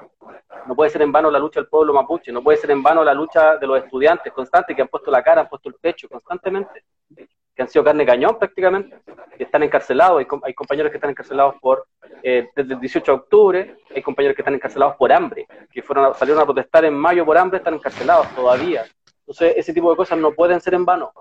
[0.67, 3.03] No puede ser en vano la lucha del pueblo mapuche, no puede ser en vano
[3.03, 6.09] la lucha de los estudiantes constantes que han puesto la cara, han puesto el pecho
[6.09, 6.85] constantemente,
[7.17, 8.97] que han sido carne cañón prácticamente,
[9.37, 11.89] que están encarcelados, hay, compañeros que están encarcelados por
[12.23, 16.15] eh, desde el 18 de octubre, hay compañeros que están encarcelados por hambre, que fueron
[16.15, 18.85] salieron a protestar en mayo por hambre, están encarcelados todavía.
[19.19, 21.13] Entonces, ese tipo de cosas no pueden ser en vano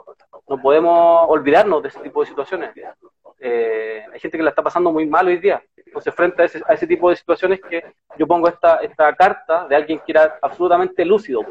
[0.50, 2.72] no podemos olvidarnos de ese tipo de situaciones.
[3.40, 5.64] Eh, hay gente que la está pasando muy mal hoy día.
[5.78, 7.84] Entonces, frente a ese, tipo de situaciones que
[8.18, 11.46] yo pongo esta, esta carta de alguien que era absolutamente lúcido.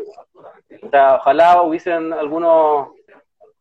[0.92, 2.88] Ojalá hubiesen algunos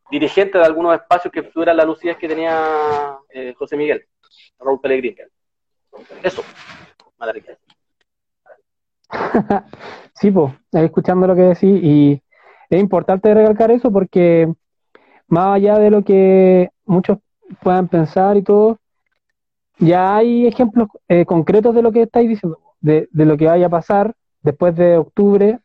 [0.09, 4.05] dirigentes de algunos espacios que tuvieran la lucidez que tenía eh, José Miguel,
[4.59, 5.17] Raúl Pellegrini.
[6.23, 6.43] Eso,
[10.13, 12.21] sí, pues, escuchando lo que decís, y
[12.69, 14.51] es importante recalcar eso porque
[15.27, 17.19] más allá de lo que muchos
[17.61, 18.79] puedan pensar y todo,
[19.79, 23.69] ya hay ejemplos eh, concretos de lo que estáis diciendo, de, lo que vaya a
[23.69, 25.59] pasar después de octubre.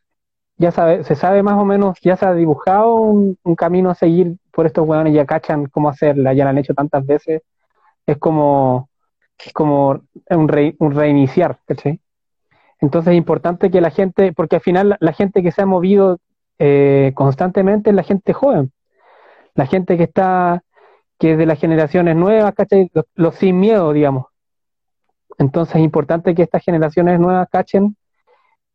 [0.57, 4.37] Ya sabe, se sabe más o menos, ya se ha dibujado un, camino a seguir
[4.51, 7.41] por estos hueones, ya cachan cómo hacerla, ya lo han hecho tantas veces.
[8.05, 8.89] Es como,
[9.53, 11.59] como un, reiniciar,
[12.79, 16.19] Entonces es importante que la gente, porque al final la, gente que se ha movido
[16.59, 18.71] eh, constantemente es la gente joven
[19.55, 20.63] la gente que está,
[21.19, 22.89] que es de las generaciones nuevas, ¿cachai?
[23.15, 24.25] Los, sin miedo, digamos.
[25.37, 27.95] Entonces es importante que estas generaciones nuevas cachen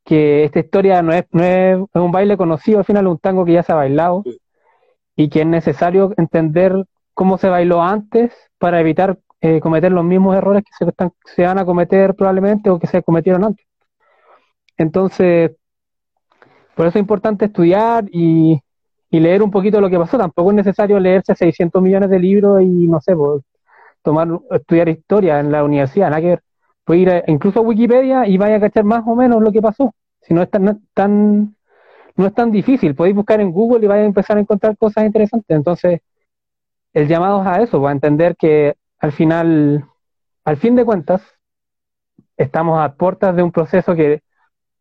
[0.04, 3.44] que esta historia no es, no es, un baile conocido, al final es un tango
[3.44, 4.24] que ya se ha bailado
[5.14, 10.34] y que es necesario entender cómo se bailó antes para evitar eh, cometer los mismos
[10.34, 13.66] errores que se, están, se van a cometer probablemente o que se cometieron antes.
[14.78, 15.52] Entonces,
[16.74, 18.60] por eso es importante estudiar y,
[19.10, 20.18] y leer un poquito lo que pasó.
[20.18, 23.42] Tampoco es necesario leerse 600 millones de libros y, no sé, pues,
[24.02, 26.42] tomar, estudiar historia en la universidad, nada que ver.
[26.84, 29.94] Puede ir incluso a Wikipedia y vaya a cachar más o menos lo que pasó.
[30.22, 31.54] Si no es tan, tan,
[32.16, 35.04] no es tan difícil, podéis buscar en Google y vaya a empezar a encontrar cosas
[35.04, 35.56] interesantes.
[35.56, 36.00] Entonces,
[36.92, 39.84] el llamado es a eso, pues, a entender que al final,
[40.44, 41.22] al fin de cuentas,
[42.36, 44.22] estamos a puertas de un proceso que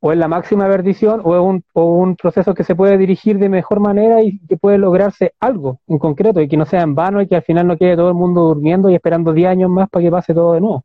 [0.08, 3.38] o es la máxima perdición o es un, o un proceso que se puede dirigir
[3.40, 6.96] de mejor manera y que puede lograrse algo en concreto y que no sea en
[6.96, 9.70] vano y que al final no quede todo el mundo durmiendo y esperando 10 años
[9.70, 10.84] más para que pase todo de nuevo.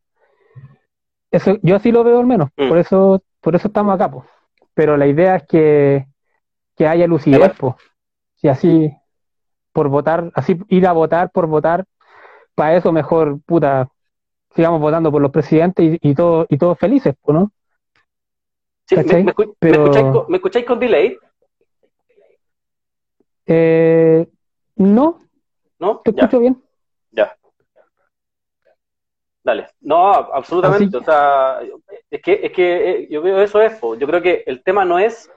[1.31, 2.69] Eso, yo así lo veo al menos, Mm.
[2.69, 4.25] por eso por eso estamos acá, pues.
[4.75, 6.07] pero la idea es que,
[6.77, 7.75] que haya lucidez, pues.
[8.37, 8.93] si así
[9.73, 11.85] por votar, así ir a votar por votar,
[12.55, 13.89] para eso mejor, puta,
[14.55, 17.51] sigamos votando por los presidentes y, y, todo, y todos felices, ¿no?
[18.87, 19.25] Sí, me, ¿Cachai?
[19.25, 21.19] me escu- me Pero- escucháis con, me escucháis con delay?
[23.47, 24.27] Eh,
[24.77, 25.21] no,
[25.79, 26.01] ¿No?
[26.05, 26.63] te Ya, escucho bien.
[27.11, 27.37] ya.
[29.45, 29.67] Dale.
[29.81, 30.85] No, absolutamente.
[30.85, 31.61] Así- O sea,
[32.11, 34.99] es que, es que eh, yo veo eso es, yo creo que el tema no
[35.01, 35.29] es,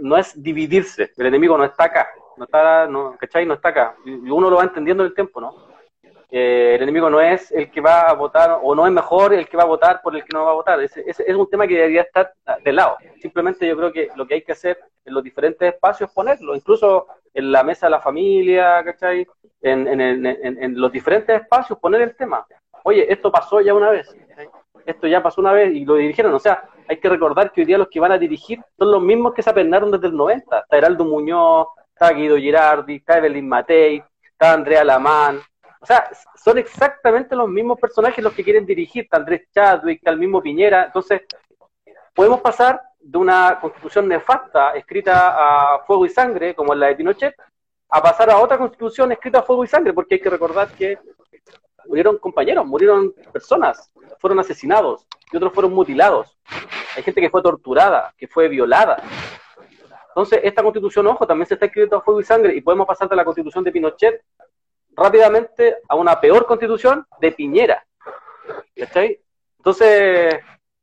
[0.00, 1.12] no es dividirse.
[1.16, 2.08] El enemigo no está acá.
[2.36, 3.46] No está, no, ¿cachai?
[3.46, 3.96] No está acá.
[4.04, 5.54] Y uno lo va entendiendo en el tiempo, ¿no?
[6.36, 9.46] Eh, el enemigo no es el que va a votar, o no es mejor el
[9.48, 10.80] que va a votar por el que no va a votar.
[10.80, 12.32] Ese es un tema que debería estar
[12.64, 12.96] de lado.
[13.20, 16.56] Simplemente yo creo que lo que hay que hacer en los diferentes espacios es ponerlo,
[16.56, 19.24] incluso en la mesa de la familia, ¿cachai?
[19.62, 22.44] En, en, en, los diferentes espacios poner el tema.
[22.82, 24.12] Oye, esto pasó ya una vez,
[24.86, 26.34] esto ya pasó una vez y lo dirigieron.
[26.34, 29.00] O sea, hay que recordar que hoy día los que van a dirigir son los
[29.00, 30.58] mismos que se apernaron desde el 90.
[30.58, 35.40] Está Heraldo Muñoz, está Guido Girardi, está Evelyn Matei, está Andrea Lamán.
[35.84, 36.08] O sea,
[36.42, 39.06] son exactamente los mismos personajes los que quieren dirigir.
[39.10, 40.84] Andrés Chadwick, el mismo Piñera.
[40.86, 41.20] Entonces,
[42.14, 47.34] podemos pasar de una constitución nefasta escrita a fuego y sangre, como la de Pinochet,
[47.90, 50.98] a pasar a otra constitución escrita a fuego y sangre, porque hay que recordar que
[51.84, 56.34] murieron compañeros, murieron personas, fueron asesinados y otros fueron mutilados.
[56.96, 59.02] Hay gente que fue torturada, que fue violada.
[60.08, 63.06] Entonces, esta constitución, ojo, también se está escrita a fuego y sangre y podemos pasar
[63.06, 64.24] de la constitución de Pinochet
[64.96, 67.84] rápidamente a una peor constitución de Piñera.
[68.76, 69.20] ¿Cachai?
[69.58, 70.34] Entonces,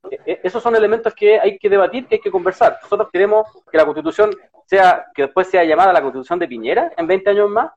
[0.10, 2.80] e- e- esos son elementos que hay que debatir, que hay que conversar.
[2.82, 4.32] Nosotros queremos que la constitución
[4.66, 7.72] sea, que después sea llamada la constitución de Piñera en 20 años más,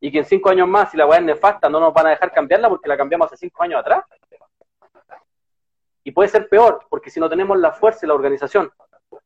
[0.00, 2.10] y que en 5 años más, si la weá es nefasta, no nos van a
[2.10, 4.04] dejar cambiarla porque la cambiamos hace 5 años atrás.
[6.04, 8.70] Y puede ser peor, porque si no tenemos la fuerza y la organización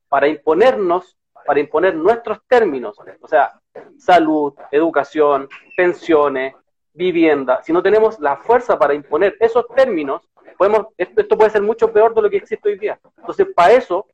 [0.09, 3.61] para imponernos, para imponer nuestros términos, o sea,
[3.99, 6.55] salud, educación, pensiones,
[6.93, 11.93] vivienda, si no tenemos la fuerza para imponer esos términos, podemos, esto, puede ser mucho
[11.93, 13.01] peor de lo que existe hoy día.
[13.19, 14.07] Entonces, para eso,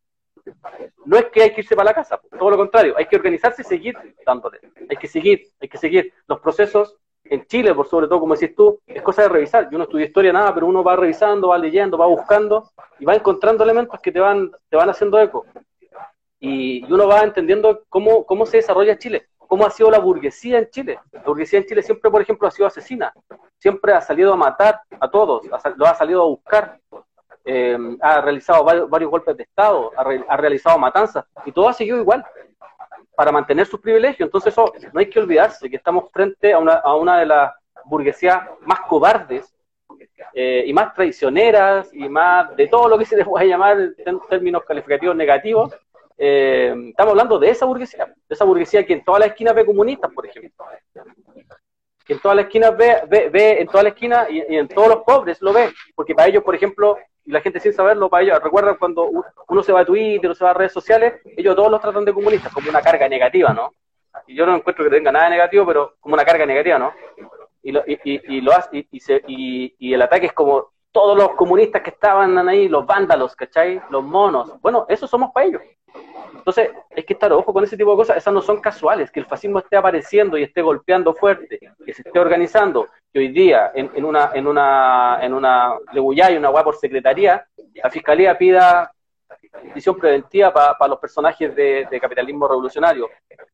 [1.04, 3.62] no es que hay que irse para la casa, todo lo contrario, hay que organizarse
[3.62, 4.60] y seguir dándole.
[4.88, 6.12] Hay que seguir, hay que seguir.
[6.28, 9.68] Los procesos en Chile, por sobre todo, como decís tú, es cosa de revisar.
[9.70, 13.14] Yo no estudio historia, nada, pero uno va revisando, va leyendo, va buscando y va
[13.14, 15.44] encontrando elementos que te van, te van haciendo eco.
[16.38, 20.70] Y, uno va entendiendo cómo, cómo se desarrolla Chile, cómo ha sido la burguesía en
[20.70, 20.98] Chile.
[21.12, 23.12] La burguesía en Chile siempre, por ejemplo, ha sido asesina,
[23.58, 25.46] siempre ha salido a matar a todos,
[25.76, 26.78] lo ha salido a buscar,
[27.44, 31.72] eh, ha realizado varios, varios golpes de Estado, ha, ha realizado matanzas, y todo ha
[31.72, 32.24] seguido igual
[33.16, 34.28] para mantener sus privilegios.
[34.28, 37.52] Entonces eso no hay que olvidarse que estamos frente a una, a una de las
[37.86, 39.52] burguesías más cobardes
[40.34, 44.20] eh, y más traicioneras y más de todo lo que se les puede llamar en
[44.28, 45.74] términos calificativos negativos.
[46.18, 49.66] Eh, estamos hablando de esa burguesía, de esa burguesía que en todas las esquinas ve
[49.66, 50.64] comunistas, por ejemplo.
[52.04, 54.88] Que en todas las esquinas ve, ve, ve en todas las esquinas y, en todos
[54.88, 55.70] los pobres lo ve.
[55.94, 59.10] Porque para ellos, por ejemplo, y la gente sin saberlo, para ellos, recuerdan cuando
[59.48, 62.04] uno se va a Twitter o se va a redes sociales, ellos todos los tratan
[62.04, 63.72] de comunistas como una carga negativa, ¿no?
[64.26, 66.94] Y yo no encuentro que tenga nada de negativo, pero como una carga negativa, ¿no?
[67.62, 70.70] Y, lo, y, y, y lo hace, y, se, y, y el ataque es como
[70.96, 73.82] todos los comunistas que estaban ahí, los vándalos, ¿cachai?
[73.90, 74.58] Los monos.
[74.62, 75.60] Bueno, eso somos para ellos.
[76.32, 78.16] Entonces, hay que estar ojo con ese tipo de cosas.
[78.16, 79.10] Esas no son casuales.
[79.10, 83.28] Que el fascismo esté apareciendo y esté golpeando fuerte, que se esté organizando, que hoy
[83.28, 88.90] día en, una en una en una y una hueá por secretaría, la fiscalía pida
[89.72, 93.10] prisión preventiva para los personajes de capitalismo revolucionario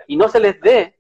[0.07, 0.95] y no se les dé,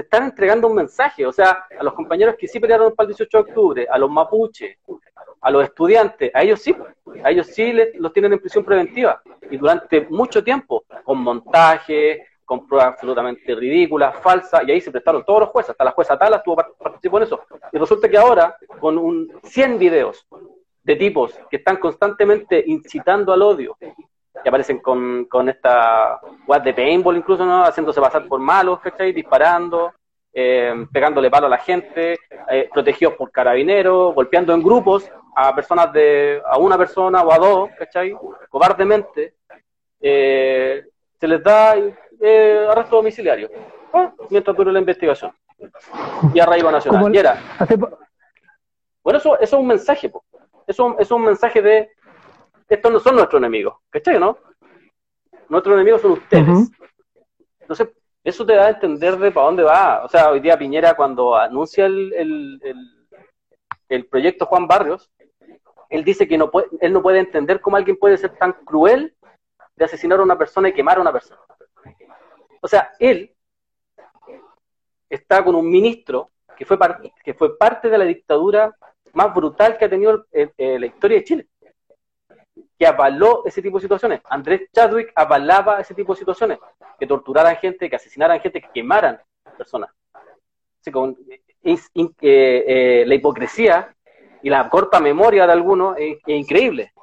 [0.00, 1.26] están entregando un mensaje.
[1.26, 4.10] O sea, a los compañeros que sí pelearon para el 18 de octubre, a los
[4.10, 4.78] mapuches,
[5.40, 6.74] a los estudiantes, a ellos sí,
[7.24, 12.26] a ellos sí les, los tienen en prisión preventiva y durante mucho tiempo, con montaje,
[12.44, 16.18] con pruebas absolutamente ridículas, falsas, y ahí se prestaron todos los jueces, hasta la jueza
[16.18, 17.40] Tala estuvo participó en eso.
[17.72, 20.26] Y resulta que ahora, con un 100 videos
[20.82, 23.76] de tipos que están constantemente incitando al odio,
[24.42, 27.64] que aparecen con, con esta web de paintball incluso, ¿no?
[27.64, 29.12] haciéndose pasar por malos, ¿cachai?
[29.12, 29.92] Disparando,
[30.32, 35.92] eh, pegándole palo a la gente, eh, protegidos por carabineros, golpeando en grupos a personas
[35.92, 38.14] de, a una persona o a dos, ¿cachai?
[38.48, 39.34] Cobardemente,
[40.00, 40.84] eh,
[41.18, 43.50] se les da arresto domiciliario,
[44.28, 45.32] mientras dure la investigación.
[46.32, 47.14] Y arraigo nacional.
[47.14, 47.38] Y era,
[49.02, 50.24] bueno, eso, eso es un mensaje, po.
[50.66, 51.90] Eso es un mensaje de
[52.70, 54.38] estos no son nuestros enemigos, ¿cachai, no?
[55.50, 56.70] nuestros enemigos son ustedes.
[57.60, 57.88] Entonces,
[58.24, 60.04] eso te da a entender de para dónde va.
[60.04, 62.60] O sea, hoy día Piñera cuando anuncia el,
[63.88, 65.10] el, proyecto Juan Barrios,
[65.88, 69.14] él dice que no puede, él no puede entender cómo alguien puede ser tan cruel
[69.74, 71.40] de asesinar a una persona y quemar a una persona.
[72.60, 73.34] O sea, él
[75.08, 76.78] está con un ministro que fue,
[77.24, 78.76] que fue parte de la dictadura
[79.14, 81.48] más brutal que ha tenido la historia de Chile,
[82.80, 84.22] que avaló ese tipo de situaciones.
[84.30, 86.58] Andrés Chadwick avalaba ese tipo de situaciones,
[86.98, 89.20] que torturaran gente, que asesinaran gente, que quemaran
[89.58, 89.90] personas.
[90.90, 91.14] con,
[91.62, 93.94] eh, la hipocresía
[94.42, 96.94] y la corta memoria de algunos es, increíble.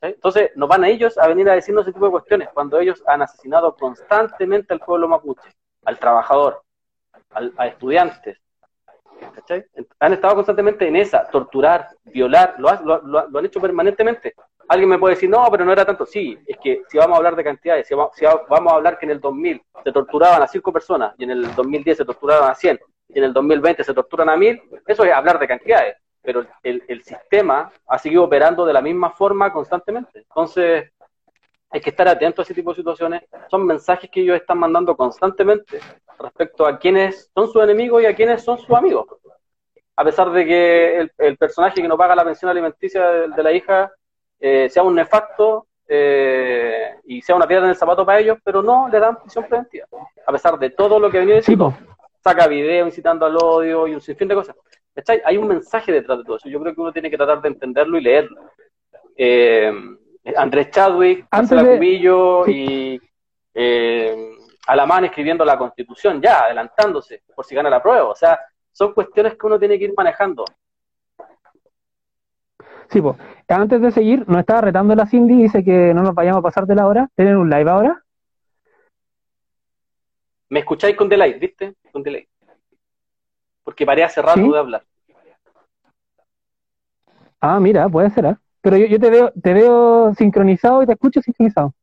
[0.00, 3.02] Entonces, nos van a ellos a venir a decirnos ese tipo de cuestiones, cuando ellos
[3.06, 5.50] han asesinado constantemente al pueblo mapuche,
[5.84, 6.62] al trabajador,
[7.58, 8.38] a estudiantes.
[10.00, 14.34] Han estado constantemente en esa, torturar, violar, lo, han hecho permanentemente.
[14.68, 16.06] Alguien me puede decir, no, pero no era tanto.
[16.06, 19.12] Sí, es que si vamos a hablar de cantidades, si vamos, a hablar que en
[19.12, 22.80] el 2000 se torturaban a 5 personas y en el 2010 se torturaban a 100
[23.08, 25.96] y en el 2020 se torturan a 1000, eso es hablar de cantidades.
[26.22, 30.20] Pero el, el sistema ha seguido operando de la misma forma constantemente.
[30.20, 30.90] Entonces,
[31.74, 33.22] hay que estar atento a ese tipo de situaciones.
[33.50, 35.80] Son mensajes que ellos están mandando constantemente
[36.20, 39.06] respecto a quiénes son sus enemigos y a quiénes son sus amigos.
[39.96, 43.92] A pesar de que el, personaje que no paga la pensión alimenticia de, la hija
[44.46, 48.62] eh, sea un nefasto eh, y sea una piedra en el zapato para ellos, pero
[48.62, 49.86] no le dan prisión preventiva.
[50.26, 51.74] A pesar de todo lo que ha venido diciendo,
[52.22, 54.54] saca video incitando al odio y un sinfín de cosas.
[55.24, 56.50] Hay un mensaje detrás de todo eso.
[56.50, 58.50] Yo creo que uno tiene que tratar de entenderlo y leerlo.
[59.16, 59.72] Eh,
[60.36, 63.00] Andrés Chadwick, Marcela Cubillo y
[63.54, 64.30] eh,
[64.66, 68.10] Alamán escribiendo la constitución, ya, adelantándose, por si gana la prueba.
[68.10, 68.38] O sea,
[68.70, 70.44] son cuestiones que uno tiene que ir manejando.
[72.90, 73.16] Sí, pues,
[73.48, 76.66] antes de seguir, nos estaba retando la Cindy, dice que no nos vayamos a pasar
[76.66, 77.08] de la hora.
[77.14, 78.04] ¿Tienen un live ahora?
[80.48, 81.74] ¿Me escucháis con delay, viste?
[81.90, 82.28] Con delay.
[83.62, 84.84] Porque paré hace rato de hablar.
[87.40, 88.36] Ah, mira, puede ser, ¿eh?
[88.60, 91.74] Pero yo, te veo te veo sincronizado y te escucho sincronizado.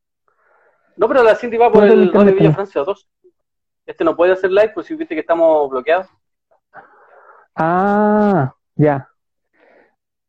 [0.96, 3.08] No, pero la Cindy va por el, de Villa Francia 2.
[3.86, 6.08] Este no puede hacer live, pues si viste que estamos bloqueados.
[7.54, 9.11] Ah, ya.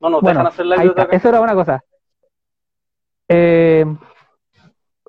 [0.03, 1.81] No nos dejan hacer live Eso era una cosa.
[3.29, 3.85] Eh,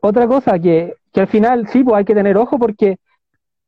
[0.01, 2.99] otra cosa que, que al final sí, pues hay que tener ojo porque,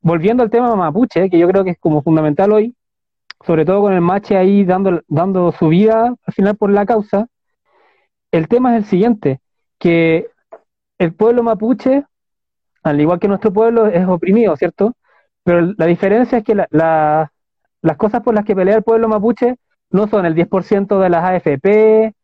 [0.01, 2.77] volviendo al tema mapuche, que yo creo que es como fundamental hoy,
[3.45, 7.27] sobre todo con el mache ahí dando, dando su vida al final por la causa,
[8.31, 9.41] el tema es el siguiente,
[9.81, 10.29] que
[10.99, 12.05] el pueblo mapuche,
[12.85, 14.95] al igual que nuestro pueblo, es oprimido, ¿cierto?
[15.43, 19.57] Pero la diferencia es que las cosas por las que pelea el pueblo mapuche
[19.91, 22.15] no son el 10% de las AFP,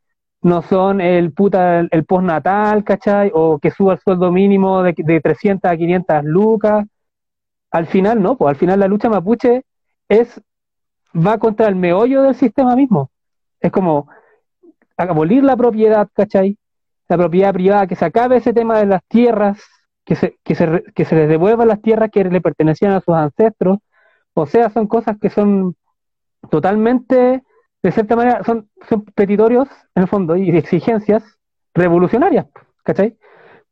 [0.43, 3.31] no son el puta el, postnatal, ¿cachai?
[3.35, 6.87] O que suba el sueldo mínimo de, de 300 a 500 lucas.
[7.71, 9.63] Al final no, pues al final la lucha mapuche
[10.09, 10.41] es
[11.15, 13.11] va contra el meollo del sistema mismo.
[13.61, 14.09] Es como
[14.97, 16.59] abolir la propiedad, ¿cachai?
[17.09, 19.63] La propiedad privada, que se acabe ese tema de las tierras,
[20.05, 23.15] que se, que se, que se les devuelvan las tierras que le pertenecían a sus
[23.15, 23.79] ancestros.
[24.35, 25.77] O sea, son cosas que son
[26.51, 27.43] totalmente,
[27.83, 31.23] de cierta manera, son, son petitorios, en el fondo, y exigencias
[31.75, 32.47] revolucionarias,
[32.85, 33.17] ¿cachai?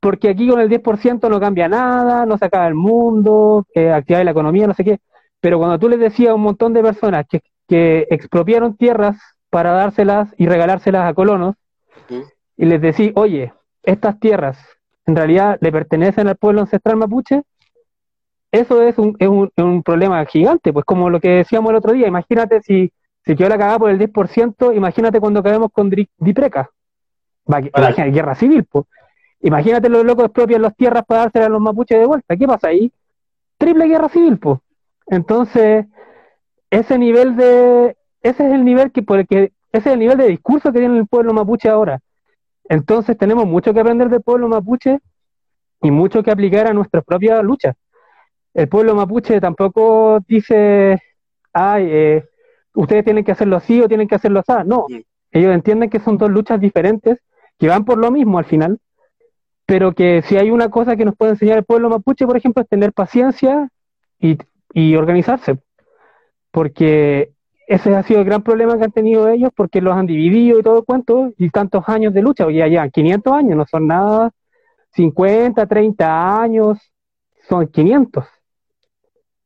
[0.01, 4.25] Porque aquí con el 10% no cambia nada, no se acaba el mundo, eh, activar
[4.25, 4.99] la economía, no sé qué.
[5.40, 9.16] Pero cuando tú les decías a un montón de personas que, que expropiaron tierras
[9.49, 11.55] para dárselas y regalárselas a colonos,
[12.57, 14.59] y les decís, oye, estas tierras
[15.07, 17.42] en realidad le pertenecen al pueblo ancestral mapuche,
[18.53, 21.92] eso es un, es un, un problema gigante, pues como lo que decíamos el otro
[21.92, 22.92] día, imagínate si,
[23.30, 25.88] si quedó la cagada por el 10%, imagínate cuando acabemos con
[26.18, 26.68] Dipreca,
[27.50, 28.86] va, guerra civil, pues.
[29.42, 32.68] Imagínate los locos expropian las tierras para dárselas a los mapuches de vuelta, ¿qué pasa
[32.68, 32.92] ahí?
[33.56, 34.58] Triple guerra civil, pues.
[35.06, 35.86] Entonces,
[36.70, 40.18] ese nivel de, ese es el nivel que por el que ese es el nivel
[40.18, 42.00] de discurso que tiene el pueblo mapuche ahora.
[42.68, 44.98] Entonces tenemos mucho que aprender del pueblo mapuche
[45.83, 47.74] y mucho que aplicar a nuestra propia lucha.
[48.54, 51.00] El pueblo mapuche tampoco dice,
[51.52, 52.29] ay, eh,
[52.75, 54.52] ustedes tienen que hacerlo así o tienen que hacerlo así.
[54.66, 54.87] No,
[55.31, 57.18] ellos entienden que son dos luchas diferentes
[57.58, 58.79] que van por lo mismo al final,
[59.66, 62.62] pero que si hay una cosa que nos puede enseñar el pueblo mapuche, por ejemplo,
[62.62, 63.68] es tener paciencia
[64.18, 64.38] y,
[64.73, 65.58] y organizarse.
[66.50, 67.33] Porque
[67.66, 70.62] ese ha sido el gran problema que han tenido ellos porque los han dividido y
[70.62, 74.33] todo el cuento y tantos años de lucha, hoy allá 500 años, no son nada,
[74.94, 76.79] 50, 30 años,
[77.48, 78.25] son 500.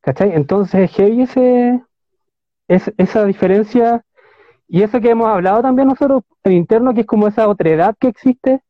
[0.01, 0.33] ¿Cachai?
[0.33, 1.83] Entonces, heavy ese,
[2.69, 4.05] es, esa diferencia
[4.69, 8.09] y eso que hemos hablado también nosotros en interno, que es como esa otredad que
[8.09, 8.62] existe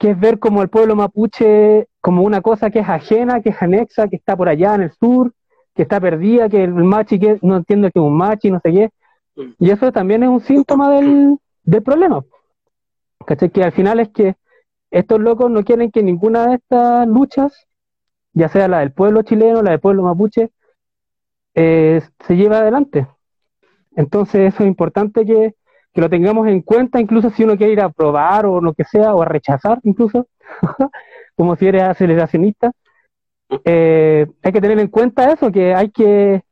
[0.00, 3.62] que es ver como el pueblo mapuche como una cosa que es ajena, que es
[3.62, 5.34] anexa, que está por allá en el sur,
[5.74, 8.72] que está perdida, que el machi que no entiende que es un machi, no sé
[8.72, 8.90] qué.
[9.58, 12.24] Y eso también es un síntoma del, del problema.
[13.26, 13.50] ¿Cachai?
[13.50, 14.36] Que al final es que
[14.90, 17.66] estos locos no quieren que ninguna de estas luchas,
[18.32, 20.50] ya sea la del pueblo chileno, la del pueblo mapuche,
[21.54, 23.06] eh, se lleve adelante.
[23.96, 25.54] Entonces eso es importante que,
[25.92, 28.84] que, lo tengamos en cuenta, incluso si uno quiere ir a probar o lo que
[28.84, 30.28] sea, o a rechazar incluso,
[31.36, 32.72] como si eres aceleracionista.
[33.64, 36.42] Eh, hay que tener en cuenta eso, que hay que,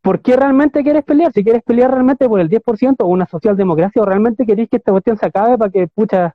[0.00, 1.32] ¿Por qué realmente quieres pelear?
[1.32, 4.92] Si quieres pelear realmente por el 10% o una socialdemocracia, o realmente queréis que esta
[4.92, 6.34] cuestión se acabe para que, pucha,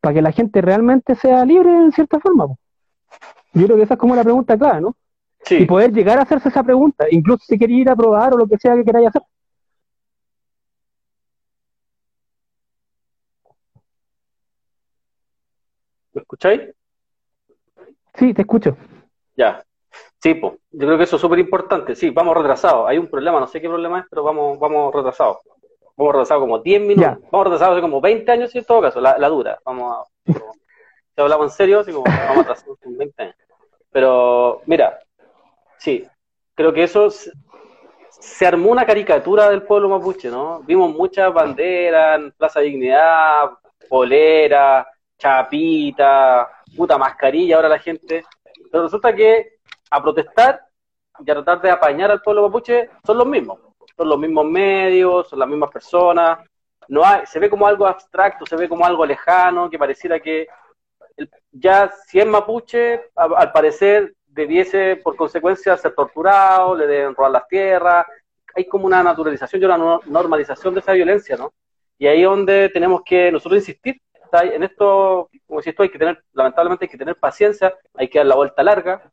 [0.00, 2.46] para que la gente realmente sea libre en cierta forma.
[3.54, 4.94] Yo creo que esa es como la pregunta clara, ¿no?
[5.44, 5.56] Sí.
[5.58, 8.46] Y poder llegar a hacerse esa pregunta, incluso si queréis ir a probar o lo
[8.48, 9.22] que sea que queráis hacer.
[16.12, 16.62] ¿Me escucháis?
[18.14, 18.76] Sí, te escucho.
[19.36, 19.62] Ya.
[20.18, 21.94] Sí, pues, yo creo que eso es súper importante.
[21.94, 22.88] Sí, vamos retrasados.
[22.88, 25.38] Hay un problema, no sé qué problema es, pero vamos, vamos retrasados.
[25.96, 27.18] Vamos retrasados como 10 minutos.
[27.30, 29.58] Vamos retrasados hace como 20 años, en todo caso, la, dura.
[29.64, 33.36] Vamos a, si hablamos en serio, así como vamos atrasados con 20 años.
[33.90, 34.98] Pero, mira,
[35.78, 36.06] sí,
[36.54, 37.08] creo que eso
[38.08, 40.60] se armó una caricatura del pueblo mapuche, ¿no?
[40.60, 43.50] Vimos muchas banderas en Plaza Dignidad,
[43.88, 44.86] polera,
[45.18, 48.24] chapita, puta mascarilla, ahora la gente.
[48.70, 49.58] Pero resulta que
[49.90, 50.62] a protestar
[51.24, 53.60] y a tratar de apañar al pueblo mapuche son los mismos.
[53.96, 56.38] Son los mismos medios, son las mismas personas.
[56.88, 60.46] No hay, se ve como algo abstracto, se ve como algo lejano, que pareciera que
[61.50, 67.48] ya si es mapuche, al parecer debiese por consecuencia ser torturado, le deben robar las
[67.48, 68.06] tierras.
[68.54, 71.52] Hay como una naturalización y una normalización de esa violencia, ¿no?
[71.98, 74.00] Y ahí es donde tenemos que nosotros insistir.
[74.32, 78.18] En esto, como si esto hay que tener, lamentablemente hay que tener paciencia, hay que
[78.18, 79.10] dar la vuelta larga,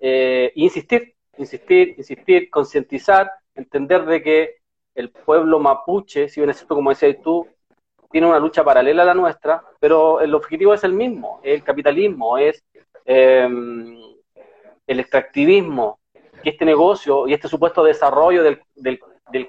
[0.00, 4.56] eh, insistir, insistir, insistir, concientizar, entender de que
[4.94, 7.48] el pueblo mapuche, si bien es cierto, como decías tú,
[8.10, 12.36] tiene una lucha paralela a la nuestra, pero el objetivo es el mismo, el capitalismo,
[12.36, 12.62] es
[13.04, 13.96] em,
[14.86, 15.98] el extractivismo,
[16.42, 19.00] que este negocio y este supuesto desarrollo del, del,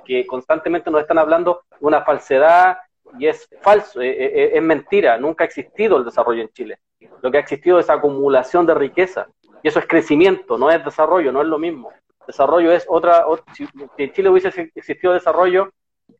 [0.06, 2.78] que constantemente nos están hablando, una falsedad
[3.20, 6.80] y es falso, es, eh, eh, es mentira, nunca ha existido el desarrollo en Chile.
[7.22, 9.28] Lo que ha existido es acumulación de riqueza,
[9.62, 11.92] y eso es crecimiento, no es desarrollo, no es lo mismo.
[12.26, 15.70] Desarrollo es otra, si en Chile hubiese existido desarrollo,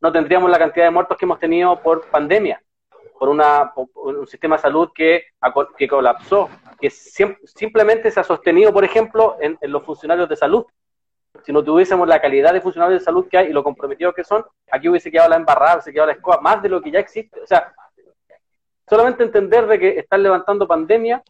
[0.02, 2.62] no tendríamos la cantidad de muertos que hemos tenido por pandemia,
[3.20, 5.26] por, una, un sistema de salud que,
[5.78, 6.50] que colapsó,
[6.80, 10.66] que simplemente se ha sostenido, por ejemplo, en, los funcionarios de salud.
[11.44, 14.24] Si no tuviésemos la calidad de funcionarios de salud que hay y lo comprometidos que
[14.24, 17.00] son, aquí hubiese quedado la embarrada, hubiese quedado la escoba, más de lo que ya
[17.00, 17.42] existe.
[17.42, 17.74] O sea,
[18.88, 21.24] solamente entender de que están levantando pandemia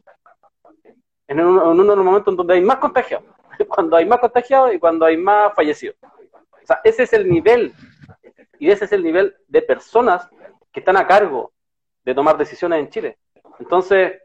[1.28, 3.26] en uno, en uno de los momentos donde hay más contagiados,
[3.68, 5.96] cuando hay más contagiados y cuando hay más fallecidos.
[6.02, 7.74] O sea, ese es el nivel,
[8.60, 10.28] y ese es el nivel de personas
[10.72, 11.52] que están a cargo
[12.06, 13.18] de tomar decisiones en Chile.
[13.60, 14.22] Entonces,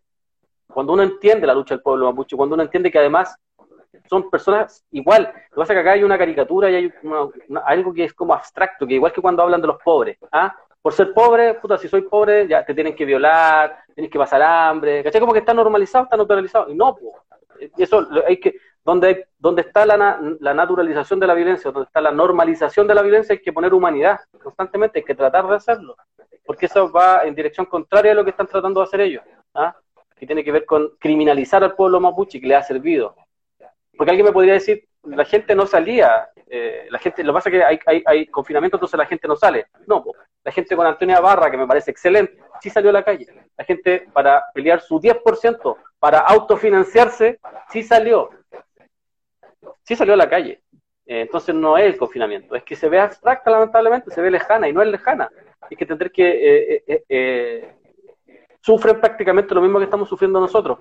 [0.66, 3.34] cuando uno entiende la lucha del pueblo mapuche, cuando uno entiende que además
[4.08, 6.92] son personas igual, lo que pasa es que acá hay una caricatura y hay
[7.64, 10.54] algo que es como abstracto, que igual que cuando hablan de los pobres, ¿ah?
[10.82, 14.40] por ser pobre, puta, si soy pobre, ya te tienen que violar, tienes que pasar
[14.42, 15.20] hambre, ¿cachai?
[15.20, 16.70] Como que está normalizado, está naturalizado.
[16.70, 18.54] Y no, pues, eso hay que,
[18.84, 23.02] donde, donde está la, la, naturalización de la violencia, donde está la normalización de la
[23.02, 25.96] violencia, hay que poner humanidad constantemente, hay que tratar de hacerlo,
[26.44, 29.22] porque eso va en dirección contraria a lo que están tratando de hacer ellos,
[29.54, 29.76] ¿ah?
[30.26, 33.14] tiene que ver con criminalizar al pueblo mapuche que le ha servido.
[33.96, 37.48] Porque alguien me podría decir, la gente no salía, eh, la gente, lo que pasa
[37.48, 39.66] es que hay, hay, hay, confinamiento, entonces la gente no sale.
[39.86, 40.04] No,
[40.44, 43.26] la gente con Antonia Barra, que me parece excelente, sí salió a la calle.
[43.56, 48.30] La gente para pelear su 10%, para autofinanciarse, sí salió.
[49.82, 50.62] Sí salió a la calle.
[51.06, 54.68] Eh, entonces no es el confinamiento, es que se ve abstracta lamentablemente, se ve lejana
[54.68, 55.28] y no es lejana.
[55.60, 57.74] Hay que entender que eh,
[58.60, 60.78] sufren prácticamente lo mismo que estamos sufriendo nosotros,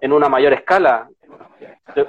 [0.00, 1.08] en una mayor escala,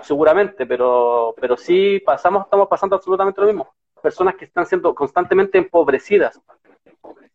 [0.02, 3.74] seguramente, pero, pero sí pasamos, estamos pasando absolutamente lo mismo.
[4.02, 6.40] Personas que están siendo constantemente empobrecidas.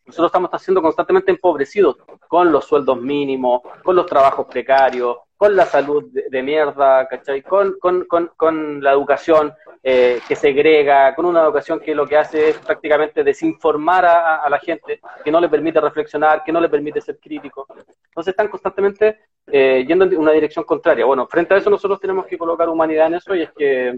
[0.04, 1.96] Nosotros estamos siendo constantemente empobrecidos
[2.28, 7.42] con los sueldos mínimos, con los trabajos precarios, con la salud de, mierda, ¿cachai?
[7.42, 12.16] Con, con, con, con la educación eh, que segrega, con una educación que lo que
[12.16, 16.68] hace es prácticamente desinformar a, la gente, que no le permite reflexionar, que no le
[16.68, 17.68] permite ser crítico.
[18.08, 21.04] Entonces están constantemente eh, yendo en una dirección contraria.
[21.04, 23.94] Bueno, frente a eso nosotros tenemos que colocar humanidad en eso y es que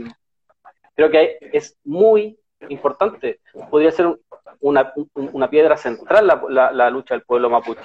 [0.95, 2.39] creo que es muy
[2.69, 4.15] importante, podría ser
[4.61, 7.81] una, una piedra central la, la, lucha del pueblo mapuche.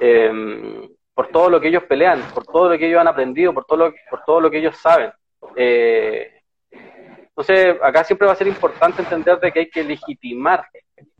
[0.00, 0.88] Eh,
[1.18, 3.86] por todo lo que ellos pelean, por todo lo que ellos han aprendido, por todo
[3.86, 5.10] lo, por todo lo que ellos saben.
[5.56, 6.30] Eh,
[6.70, 10.64] entonces, acá siempre va a ser importante entender de que hay que legitimar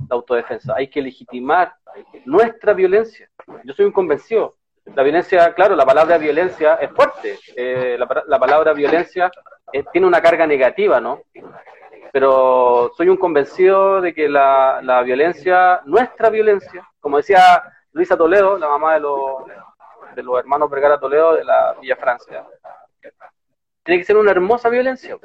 [0.09, 1.75] la autodefensa, hay que legitimar
[2.27, 3.29] nuestra violencia.
[3.65, 4.55] Yo soy un convencido.
[4.95, 7.37] La violencia, claro, la palabra violencia es fuerte.
[7.57, 9.33] Eh, la, palabra violencia
[9.73, 11.23] eh, tiene una carga negativa, ¿no?
[12.13, 18.59] Pero soy un convencido de que la, la violencia, nuestra violencia, como decía Luisa Toledo,
[18.59, 19.43] la mamá de los,
[20.19, 22.45] de los hermanos Vergara Toledo de la Villa Francia,
[23.85, 25.17] tiene que ser una hermosa violencia.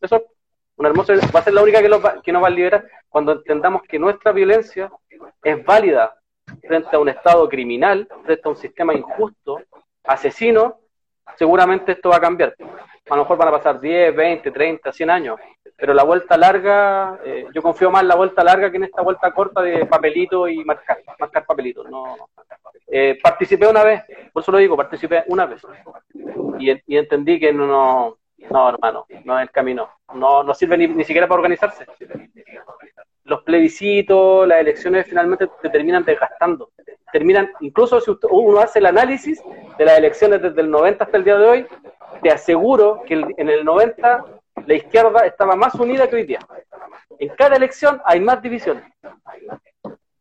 [0.00, 0.26] Eso
[0.74, 1.88] una hermosa, va a ser la única que,
[2.24, 4.90] que nos va a liberar cuando entendamos que nuestra violencia
[5.44, 6.16] es válida
[6.66, 9.60] frente a un Estado criminal, frente a un sistema injusto,
[10.02, 10.80] asesino,
[11.36, 12.56] seguramente esto va a cambiar.
[12.58, 15.38] A lo mejor van a pasar 10, 20, 30, 100 años,
[15.82, 19.02] pero la vuelta larga, eh, yo confío más en la vuelta larga que en esta
[19.02, 21.90] vuelta corta de papelito y marcar, marcar papelitos.
[21.90, 22.28] No,
[22.86, 25.60] eh, participé una vez, por eso lo digo, participé una vez
[26.60, 28.18] y, y entendí que no, no
[28.48, 29.90] no, hermano, no es el camino.
[30.14, 31.84] No, no sirve ni, ni siquiera para organizarse.
[33.24, 36.70] Los plebiscitos, las elecciones finalmente te terminan desgastando.
[37.12, 39.42] Terminan, incluso si uno hace el análisis
[39.76, 41.66] de las elecciones desde el 90 hasta el día de hoy,
[42.22, 46.40] te aseguro que en el 90 la izquierda estaba más unida que hoy día.
[47.18, 48.84] En cada elección hay más divisiones.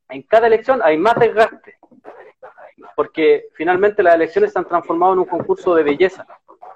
[0.09, 1.77] En cada elección hay más desgaste.
[2.95, 6.25] Porque finalmente las elecciones se han transformado en un concurso de belleza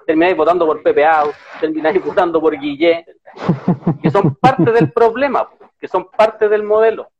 [0.06, 3.04] termináis votando por Pepe Out, termináis votando por Guillé,
[4.00, 5.48] que son parte del problema,
[5.78, 7.10] que son parte del modelo.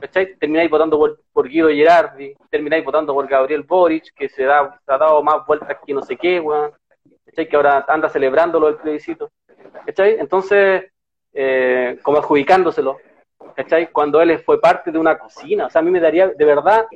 [0.00, 0.36] ¿Cachai?
[0.36, 0.98] Termináis votando
[1.32, 5.78] por, Guido Gerardi, termináis votando por Gabriel Boric, que se, da, ha dado más vueltas
[5.84, 6.72] que no sé qué, weón.
[7.34, 7.48] ¿Cachai?
[7.48, 9.32] Que ahora anda celebrándolo el plebiscito.
[9.84, 10.16] ¿Cachai?
[10.20, 10.84] Entonces,
[11.32, 12.98] eh, como adjudicándoselo,
[13.56, 13.90] ¿cachai?
[13.90, 15.66] Cuando él fue parte de una cocina.
[15.66, 16.86] O sea, a mí me daría, de verdad,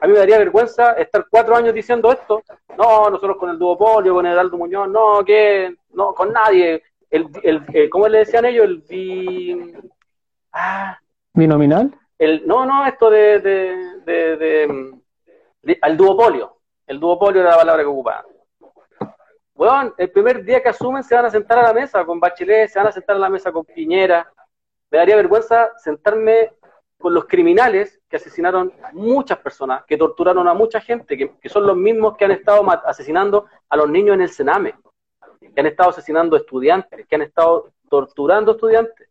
[0.00, 2.42] a mí me daría vergüenza estar cuatro años diciendo esto.
[2.78, 6.82] No, nosotros con el duopolio, con el Aldo Muñoz, no, que no, con nadie.
[7.10, 8.64] El, el, el ¿Cómo le decían ellos?
[8.64, 9.74] El bi...
[10.52, 10.98] Ah,
[11.34, 11.92] ¿Binominal?
[12.18, 14.36] El, no, no, esto de, de,
[15.62, 16.56] de, al duopolio.
[16.86, 18.24] El duopolio era la palabra que ocupaban.
[19.60, 22.70] Bueno, el primer día que asumen se van a sentar a la mesa con Bachelet,
[22.70, 24.32] se van a sentar a la mesa con Piñera.
[24.90, 26.54] Me daría vergüenza sentarme
[26.96, 31.76] con los criminales que asesinaron muchas personas, que torturaron a mucha gente, que, son los
[31.76, 34.76] mismos que han estado asesinando a los niños en el Sename,
[35.54, 39.10] que han estado asesinando estudiantes, que han estado torturando estudiantes.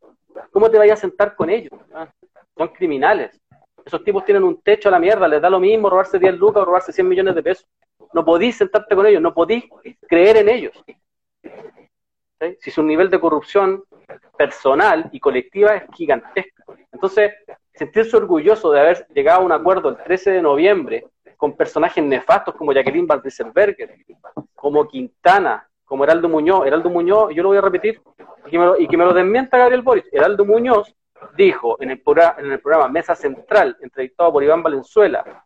[0.52, 1.80] ¿Cómo te vayas a sentar con ellos?
[1.93, 2.12] Ah,
[2.58, 3.39] son criminales.
[3.86, 6.64] Esos tipos tienen un techo a la mierda, les da lo mismo robarse 10 lucas
[6.64, 7.68] o robarse 100 millones de pesos.
[8.14, 9.66] No podís sentarte con ellos, no podís
[10.07, 10.84] creer en ellos.
[12.60, 13.84] Si su nivel de corrupción
[14.38, 16.64] personal y colectiva es gigantesca.
[16.91, 17.34] Entonces,
[17.74, 21.07] sentirse orgulloso de haber llegado a un acuerdo el 13 de noviembre
[21.38, 23.22] con personajes nefastos como Jacqueline Van
[24.55, 26.68] como Quintana, como Heraldo Muñoz.
[26.68, 28.01] Heraldo Muñoz, yo lo voy a repetir,
[28.45, 30.05] y que me lo, desmienta Gabriel Boris.
[30.12, 30.93] Heraldo Muñoz
[31.38, 32.01] dijo en el,
[32.38, 35.45] en el programa Mesa Central, entrevistado por Iván Valenzuela,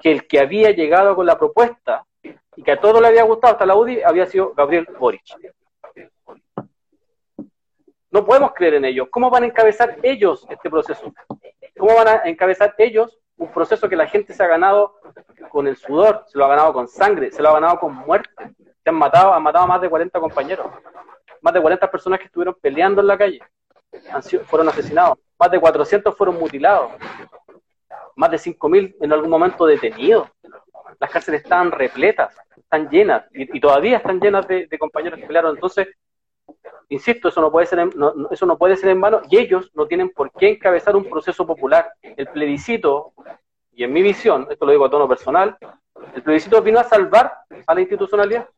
[0.00, 3.52] que el que había llegado con la propuesta y que a todos le había gustado
[3.52, 5.22] hasta la UDI había sido Gabriel Boric.
[8.10, 9.08] No podemos creer en ellos.
[9.10, 11.12] ¿Cómo van a encabezar ellos este proceso?
[11.78, 14.96] ¿Cómo van a encabezar ellos un proceso que la gente se ha ganado
[15.50, 18.30] con el sudor, se lo ha ganado con sangre, se lo ha ganado con muerte?
[18.82, 20.66] Se han matado, han matado a más de 40 compañeros,
[21.42, 23.40] más de 40 personas que estuvieron peleando en la calle,
[24.44, 26.92] fueron asesinados, más de 400 fueron mutilados,
[28.18, 30.28] más de 5.000 en algún momento detenidos.
[30.98, 35.54] Las cárceles estaban repletas, están llenas y, todavía están llenas de, compañeros que pelearon.
[35.54, 35.88] Entonces,
[36.90, 37.92] Insisto, eso no puede ser en,
[38.30, 41.46] eso no puede ser en vano y ellos no tienen por qué encabezar un proceso
[41.46, 41.92] popular.
[42.00, 43.12] El plebiscito,
[43.72, 45.58] y en mi visión, esto lo digo a tono personal,
[46.14, 47.34] el plebiscito vino a salvar
[47.66, 48.48] a la institucionalidad.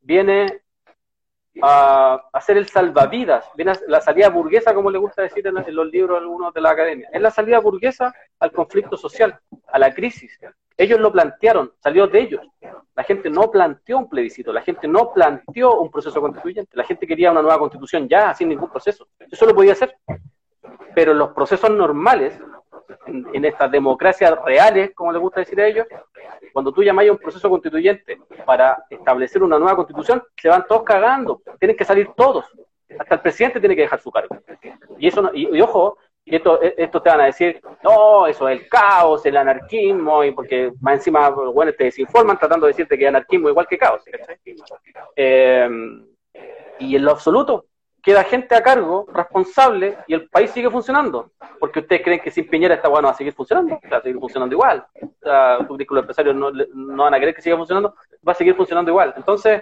[0.00, 0.62] Viene
[1.62, 6.18] a hacer el salvavidas, a la salida burguesa, como le gusta decir en, los libros
[6.18, 7.08] algunos de la academia.
[7.12, 9.38] Es la salida burguesa al conflicto social,
[9.72, 10.38] a la crisis.
[10.76, 12.46] Ellos lo plantearon, salió de ellos.
[12.94, 17.06] La gente no planteó un plebiscito, la gente no planteó un proceso constituyente, la gente
[17.06, 19.08] quería una nueva constitución ya, sin ningún proceso.
[19.18, 19.94] Eso lo podía hacer.
[20.94, 22.38] Pero los procesos normales,
[23.06, 25.86] en, estas democracias reales, como les gusta decir a ellos,
[26.52, 30.82] cuando tú llamas a un proceso constituyente para establecer una nueva constitución, se van todos
[30.82, 32.46] cagando, tienen que salir todos.
[32.98, 34.36] Hasta el presidente tiene que dejar su cargo.
[34.98, 38.60] Y eso y ojo, y esto, e, esto te van a decir, no, eso es
[38.60, 43.08] el caos, el anarquismo, y porque más encima, bueno, te desinforman tratando de decirte que
[43.08, 44.02] anarquismo igual que caos.
[45.16, 45.68] Eh,
[46.78, 47.66] y en lo absoluto
[48.02, 51.30] queda gente a cargo, responsable, y el país sigue funcionando.
[51.58, 54.18] Porque ustedes creen que sin Piñera esta bueno va a seguir funcionando, va a seguir
[54.18, 54.86] funcionando igual.
[55.02, 57.94] O sea, los empresarios no, no van a creer que siga funcionando,
[58.26, 59.14] va a seguir funcionando igual.
[59.16, 59.60] Entonces,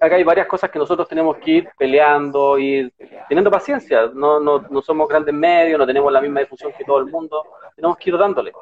[0.00, 2.92] acá hay varias cosas que nosotros tenemos que ir peleando, y
[3.28, 4.10] teniendo paciencia.
[4.12, 7.42] No, no, no somos grandes medios, no tenemos la misma difusión que todo el mundo.
[7.74, 8.52] Tenemos que ir dándole.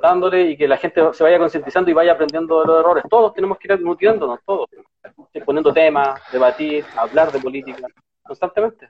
[0.00, 3.04] Dándole y que la gente se vaya concientizando y vaya aprendiendo de los errores.
[3.08, 4.68] Todos tenemos que ir nutriéndonos, todos.
[5.40, 7.86] Poniendo temas, debatir, hablar de política,
[8.22, 8.88] constantemente.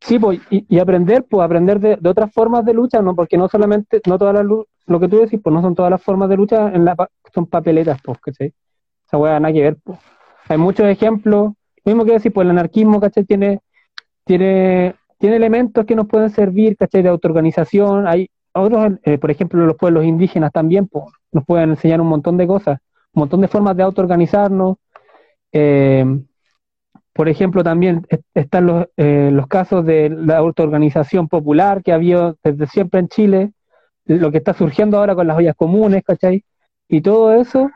[0.00, 3.14] Sí, pues, y, aprender, pues aprender de, otras formas de lucha, ¿no?
[3.14, 6.02] Porque no solamente, no todas las lo que tú decís, pues no son todas las
[6.02, 6.94] formas de lucha, en la,
[7.32, 8.52] son papeletas, pues, ¿cachai?
[9.06, 9.98] Esa hueá nada que ver, pues.
[10.48, 11.52] Hay muchos ejemplos,
[11.84, 13.24] mismo que decir, pues el anarquismo, ¿cachai?
[13.24, 13.60] Tiene,
[14.24, 17.02] tiene, tiene elementos que nos pueden servir, ¿cachai?
[17.02, 22.00] De autoorganización, hay otros, eh, por ejemplo, los pueblos indígenas también, pues, nos pueden enseñar
[22.02, 22.78] un montón de cosas,
[23.14, 24.76] un montón de formas de autoorganizarnos,
[25.54, 26.04] eh,
[27.14, 32.36] por ejemplo, también están los, eh, los casos de la autoorganización popular que ha habido
[32.42, 33.52] desde siempre en Chile,
[34.06, 36.44] lo que está surgiendo ahora con las ollas comunes, ¿cachai?
[36.88, 37.70] Y todo eso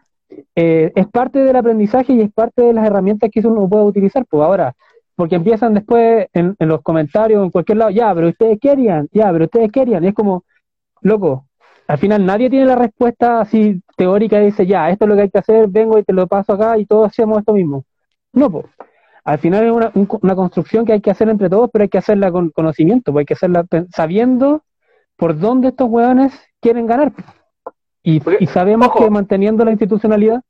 [0.56, 4.26] eh, es parte del aprendizaje y es parte de las herramientas que uno puede utilizar.
[4.28, 4.74] Pues ahora,
[5.14, 9.30] porque empiezan después en, en los comentarios, en cualquier lado, ya, pero ustedes querían, ya,
[9.32, 10.02] pero ustedes querían.
[10.02, 10.44] Y es como,
[11.00, 11.47] loco,
[11.88, 15.22] al final nadie tiene la respuesta así teórica y dice, ya, esto es lo que
[15.22, 17.84] hay que hacer, vengo y te lo paso acá y todos hacemos esto mismo.
[18.32, 18.66] No, pues.
[19.24, 21.98] Al final es una, una, construcción que hay que hacer entre todos, pero hay que
[21.98, 24.62] hacerla con conocimiento, pues hay que hacerla sabiendo
[25.16, 27.12] por dónde estos hueones quieren ganar.
[28.02, 30.42] Y, y sabemos que manteniendo la institucionalidad.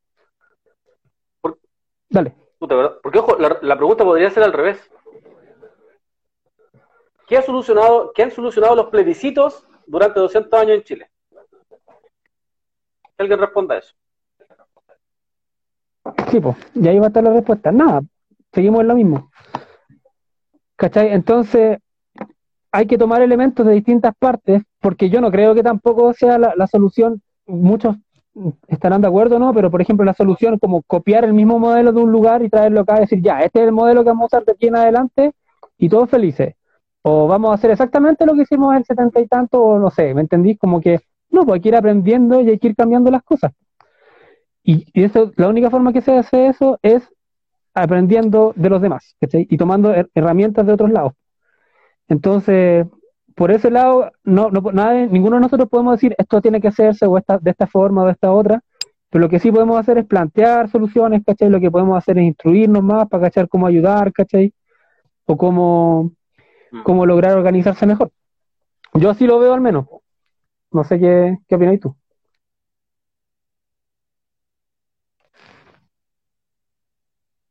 [2.08, 2.34] dale.
[2.58, 4.90] Porque, ojo, la, la, pregunta podría ser al revés.
[7.26, 11.10] ¿Qué, ha solucionado, ¿Qué han solucionado los plebiscitos durante 200 años en Chile?
[13.18, 13.94] Que alguien responda eso.
[16.30, 17.72] Sí, pues, y ahí va a estar la respuesta.
[17.72, 18.00] Nada,
[18.52, 19.30] seguimos en lo mismo.
[20.76, 21.12] ¿Cachai?
[21.12, 21.78] Entonces,
[22.70, 26.66] hay que tomar elementos de distintas partes, porque yo no creo que tampoco sea la,
[26.68, 27.96] solución, muchos
[28.68, 29.52] estarán de acuerdo, ¿no?
[29.52, 32.82] Pero, por ejemplo, la solución como copiar el mismo modelo de un lugar y traerlo
[32.82, 34.76] acá y decir, ya, este es el modelo que vamos a usar de aquí en
[34.76, 35.32] adelante
[35.76, 36.54] y todos felices.
[37.02, 39.90] O vamos a hacer exactamente lo que hicimos en el setenta y tanto, o no
[39.90, 40.58] sé, ¿me entendís?
[40.58, 41.00] Como que,
[41.30, 43.52] no, pues hay que ir aprendiendo y hay que ir cambiando las cosas.
[44.62, 47.08] Y, eso, la única forma que se hace eso es
[47.74, 51.12] aprendiendo de los demás y tomando herramientas de otros lados.
[52.08, 52.86] Entonces,
[53.34, 57.06] por ese lado, no, no, nada, ninguno de nosotros podemos decir esto tiene que hacerse
[57.06, 58.60] o esta, de esta forma o de esta otra,
[59.10, 61.48] pero lo que sí podemos hacer es plantear soluciones, ¿cachai?
[61.48, 64.52] Lo que podemos hacer es instruirnos más para cachar cómo ayudar, ¿cachai?
[65.24, 66.12] O cómo,
[66.72, 66.82] mm.
[66.82, 68.10] cómo lograr organizarse mejor.
[68.94, 69.86] Yo así lo veo al menos.
[70.70, 71.96] No sé qué, qué opináis tú.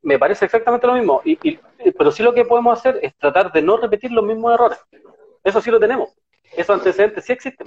[0.08, 1.20] me parece exactamente lo mismo.
[1.24, 1.58] Y,
[1.96, 4.78] pero sí lo que podemos hacer es tratar de no repetir los mismos errores.
[5.44, 6.16] Eso sí lo tenemos.
[6.56, 7.66] Esos antecedentes sí existen.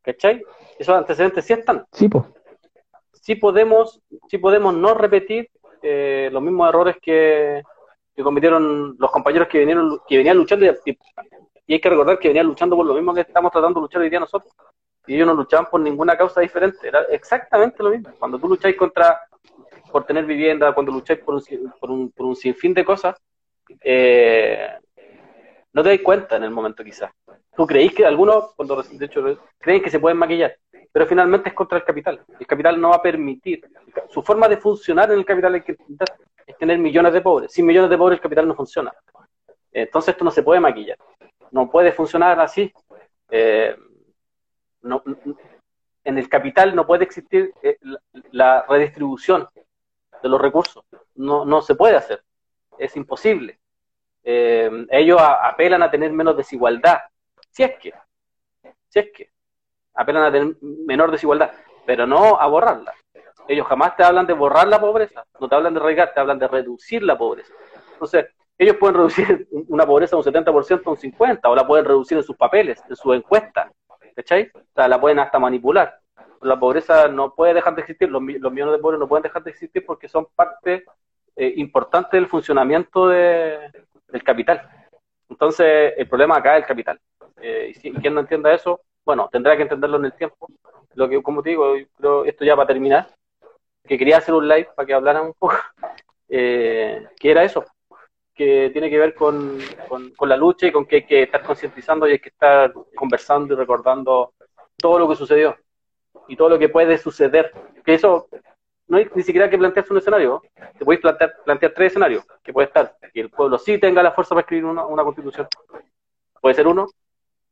[0.00, 0.42] ¿Cachai?
[0.78, 1.84] Esos antecedentes sí están.
[1.92, 2.24] Sí, pues.
[3.12, 5.50] Sí podemos, sí podemos no repetir
[5.82, 7.62] eh, los mismos errores que,
[8.22, 10.98] cometieron los compañeros que vinieron que venían luchando y,
[11.74, 14.10] hay que recordar que venían luchando por lo mismo que estamos tratando de luchar hoy
[14.10, 14.52] día nosotros.
[15.06, 16.86] Y ellos no luchaban por ninguna causa diferente.
[16.86, 18.10] Era exactamente lo mismo.
[18.18, 19.20] Cuando tú lucháis contra
[19.90, 21.42] por tener vivienda, cuando lucháis por un,
[21.78, 23.14] por un, por un sinfín de cosas,
[23.82, 24.68] eh,
[25.72, 27.10] no te das cuenta en el momento quizás.
[27.54, 30.56] Tú creéis que algunos, cuando de hecho, creen que se pueden maquillar,
[30.90, 32.24] pero finalmente es contra el capital.
[32.38, 33.62] El capital no va a permitir.
[34.08, 37.52] Su forma de funcionar en el capital es tener millones de pobres.
[37.52, 38.92] Sin millones de pobres el capital no funciona.
[39.70, 40.98] Entonces esto no se puede maquillar.
[41.52, 42.72] No puede funcionar así.
[43.30, 43.76] Eh,
[44.82, 45.02] no,
[46.04, 47.78] en el capital no puede existir eh,
[48.32, 49.48] la, redistribución
[50.22, 50.84] de los recursos.
[51.14, 52.22] No, no se puede hacer.
[52.78, 53.58] Es imposible.
[54.24, 57.00] Eh, ellos apelan a tener menos desigualdad.
[57.50, 57.92] Si es que,
[58.88, 59.30] si es que,
[59.94, 61.52] apelan a tener menor desigualdad,
[61.86, 62.94] pero no a borrarla.
[63.46, 66.38] Ellos jamás te hablan de borrar la pobreza, no te hablan de arraigar, te hablan
[66.38, 67.52] de reducir la pobreza.
[67.92, 68.26] Entonces,
[68.58, 72.24] ellos pueden reducir una pobreza un 70% a un 50%, o la pueden reducir en
[72.24, 73.70] sus papeles, en sus encuestas,
[74.14, 74.50] ¿cachai?
[74.54, 75.98] O sea, la pueden hasta manipular.
[76.42, 79.50] La pobreza no puede dejar de existir, los, millones de pobres no pueden dejar de
[79.50, 80.84] existir porque son parte
[81.36, 83.58] eh, importante del funcionamiento de,
[84.08, 84.68] del capital.
[85.28, 87.00] Entonces, el problema acá es el capital.
[87.40, 90.48] Eh, y quien no entienda eso, bueno, tendrá que entenderlo en el tiempo.
[90.94, 91.74] Lo que, como te digo,
[92.24, 93.08] esto ya va a terminar,
[93.86, 95.54] que quería hacer un live para que hablaran un poco,
[96.28, 97.64] eh, que era eso,
[98.34, 99.58] que tiene que ver con,
[100.16, 103.54] con, la lucha y con que hay que estar concientizando y hay que estar conversando
[103.54, 104.34] y recordando
[104.76, 105.56] todo lo que sucedió
[106.28, 107.52] y todo lo que puede suceder.
[107.84, 108.28] Que eso
[108.88, 110.42] no hay ni siquiera que plantearse un escenario.
[110.78, 114.12] Te podéis plantear, plantear tres escenarios, que puede estar que el pueblo sí tenga la
[114.12, 115.46] fuerza para escribir una, una constitución.
[116.40, 116.88] Puede ser uno,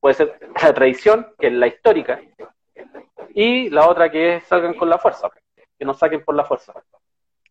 [0.00, 2.20] puede ser la tradición, que es la histórica,
[3.34, 5.30] y la otra que es salgan con la fuerza,
[5.78, 6.72] que nos saquen por la fuerza.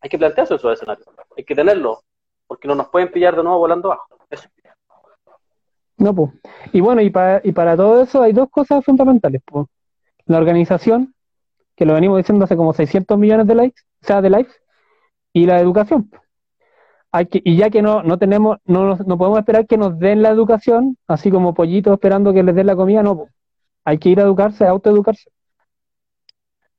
[0.01, 1.07] Hay que plantearse esos escenarios,
[1.37, 2.01] hay que tenerlo,
[2.49, 4.07] porque no nos pueden pillar de nuevo volando abajo.
[4.31, 4.49] Eso.
[5.97, 6.31] No, pues.
[6.73, 9.41] Y bueno, y para, y para todo eso hay dos cosas fundamentales.
[9.45, 9.67] Pues.
[10.25, 11.13] La organización,
[11.75, 14.53] que lo venimos diciendo hace como 600 millones de likes, o sea, de likes,
[15.31, 16.09] y la educación.
[17.11, 20.23] Hay que, y ya que no, no tenemos, no, no podemos esperar que nos den
[20.23, 23.15] la educación, así como pollitos esperando que les den la comida, no.
[23.15, 23.31] pues.
[23.85, 25.29] Hay que ir a educarse, a autoeducarse.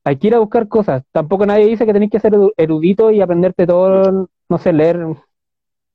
[0.03, 1.05] Hay que ir a buscar cosas.
[1.13, 4.99] Tampoco nadie dice que tenéis que ser erudito y aprenderte todo, no sé, leer,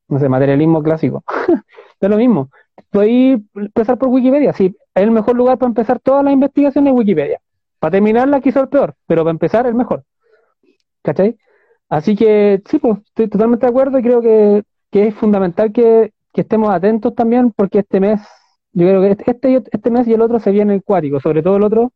[0.08, 1.24] no sé, materialismo clásico.
[2.00, 2.50] es lo mismo.
[2.90, 6.98] Puedes empezar por Wikipedia, sí, es el mejor lugar para empezar todas las investigaciones es
[6.98, 7.40] Wikipedia.
[7.78, 10.04] Para terminarla quizá el peor, pero para empezar el mejor.
[11.02, 11.36] ¿Cachai?
[11.88, 16.12] Así que sí, pues estoy totalmente de acuerdo y creo que, que es fundamental que,
[16.32, 18.20] que estemos atentos también porque este mes,
[18.72, 21.56] yo creo que este, este, este mes y el otro se viene cuático, sobre todo
[21.56, 21.92] el otro,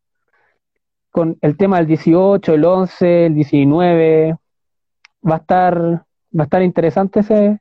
[1.10, 4.36] con el tema del 18, el 11, el 19,
[5.28, 6.04] va a estar, va
[6.38, 7.60] a estar interesante ese,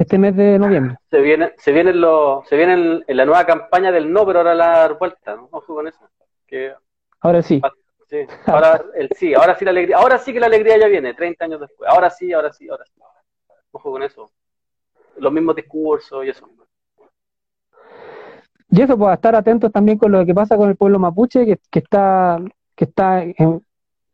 [0.00, 0.96] este mes de noviembre.
[1.10, 4.54] Se viene, se viene lo, se viene en, la nueva campaña del no, pero ahora
[4.54, 5.48] la vuelta, ¿no?
[5.50, 6.00] Ojo con eso.
[6.46, 6.72] Que,
[7.20, 7.60] Ahora sí,
[8.08, 11.12] sí, ahora el sí, ahora sí la alegría, ahora sí que la alegría ya viene,
[11.12, 11.88] 30 años después.
[11.90, 12.98] Ahora sí, ahora sí, ahora sí.
[13.72, 14.30] Ojo con eso.
[15.18, 16.48] Los mismos discursos y eso.
[18.70, 21.44] Y eso, pues, a estar atentos también con lo que pasa con el pueblo mapuche,
[21.44, 22.38] que, que está,
[22.74, 23.62] que está en,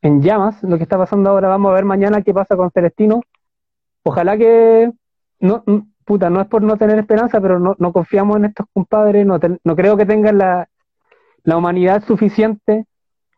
[0.03, 1.47] en llamas, lo que está pasando ahora.
[1.47, 3.21] Vamos a ver mañana qué pasa con Celestino.
[4.03, 4.91] Ojalá que,
[5.41, 5.65] no,
[6.05, 9.39] puta, no es por no tener esperanza, pero no, no confiamos en estos compadres, no,
[9.41, 10.69] ten- no creo que tengan la,
[11.45, 12.87] la humanidad suficiente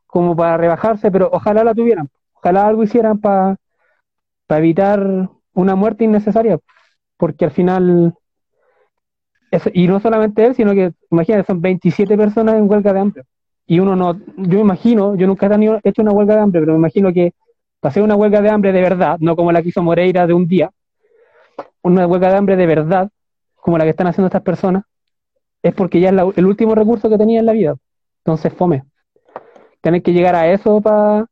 [0.07, 2.09] como para rebajarse, pero ojalá la tuvieran.
[2.35, 3.57] Ojalá algo hicieran para
[4.51, 6.59] evitar una muerte innecesaria,
[7.19, 8.15] porque al final
[9.73, 13.23] y no solamente él, sino que, imagínate, son 27 personas en huelga de hambre.
[13.67, 16.41] Y uno no, yo me imagino, yo nunca he tenido- he hecho una huelga de
[16.43, 17.33] hambre, pero me imagino que
[17.83, 20.47] hacer una huelga de hambre de verdad, no como la que hizo Moreira de un
[20.49, 20.71] día,
[21.83, 23.11] una huelga de hambre de verdad,
[23.57, 24.85] como la que están haciendo estas personas,
[25.63, 27.77] es porque ya es la- el último recurso que tenía en la vida.
[28.25, 28.85] Entonces, fome.
[29.81, 31.27] Tener que llegar a eso para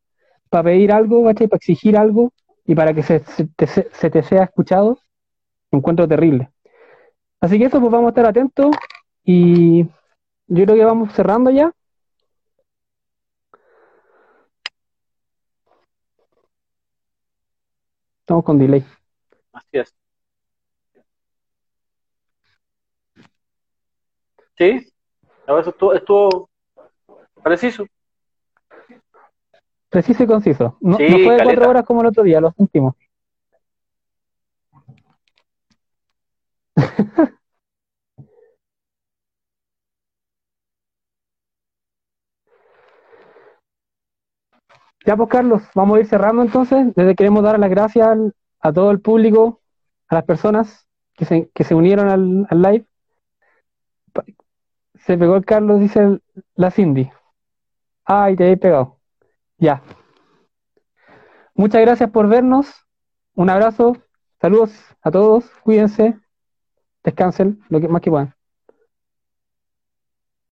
[0.65, 1.25] pedir algo.
[1.25, 2.33] Para exigir algo
[2.67, 4.99] y para que se, se te, se te sea escuchado,
[5.73, 6.51] encuentro terrible.
[7.41, 8.75] Así que eso, pues vamos a estar atentos
[9.25, 9.85] y
[10.49, 11.73] yo creo que vamos cerrando ya.
[18.21, 18.85] Estamos con delay.
[19.53, 19.95] Así es.
[24.59, 24.87] Sí,
[25.47, 26.51] a ver, eso estuvo, estuvo
[27.43, 27.87] preciso.
[29.91, 30.77] Preciso y conciso.
[30.81, 32.95] No, Sí, no fue de cuatro horas como el otro día, lo sentimos.
[45.07, 46.93] Ya pues Carlos, vamos a ir cerrando entonces.
[46.95, 49.61] Desde queremos dar las gracias al- a todo el público,
[50.09, 52.87] a las personas que se, que se unieron al, al live.
[55.07, 56.21] Se pegó el Carlos, dice
[56.57, 57.09] la Cindy.
[58.05, 58.99] Ay, te he pegado.
[59.57, 59.81] Ya.
[61.55, 62.67] Muchas gracias por vernos.
[63.35, 63.97] Un abrazo.
[64.41, 65.49] Saludos a todos.
[65.63, 66.19] Cuídense.
[67.05, 68.36] Descansen lo que más que puedan.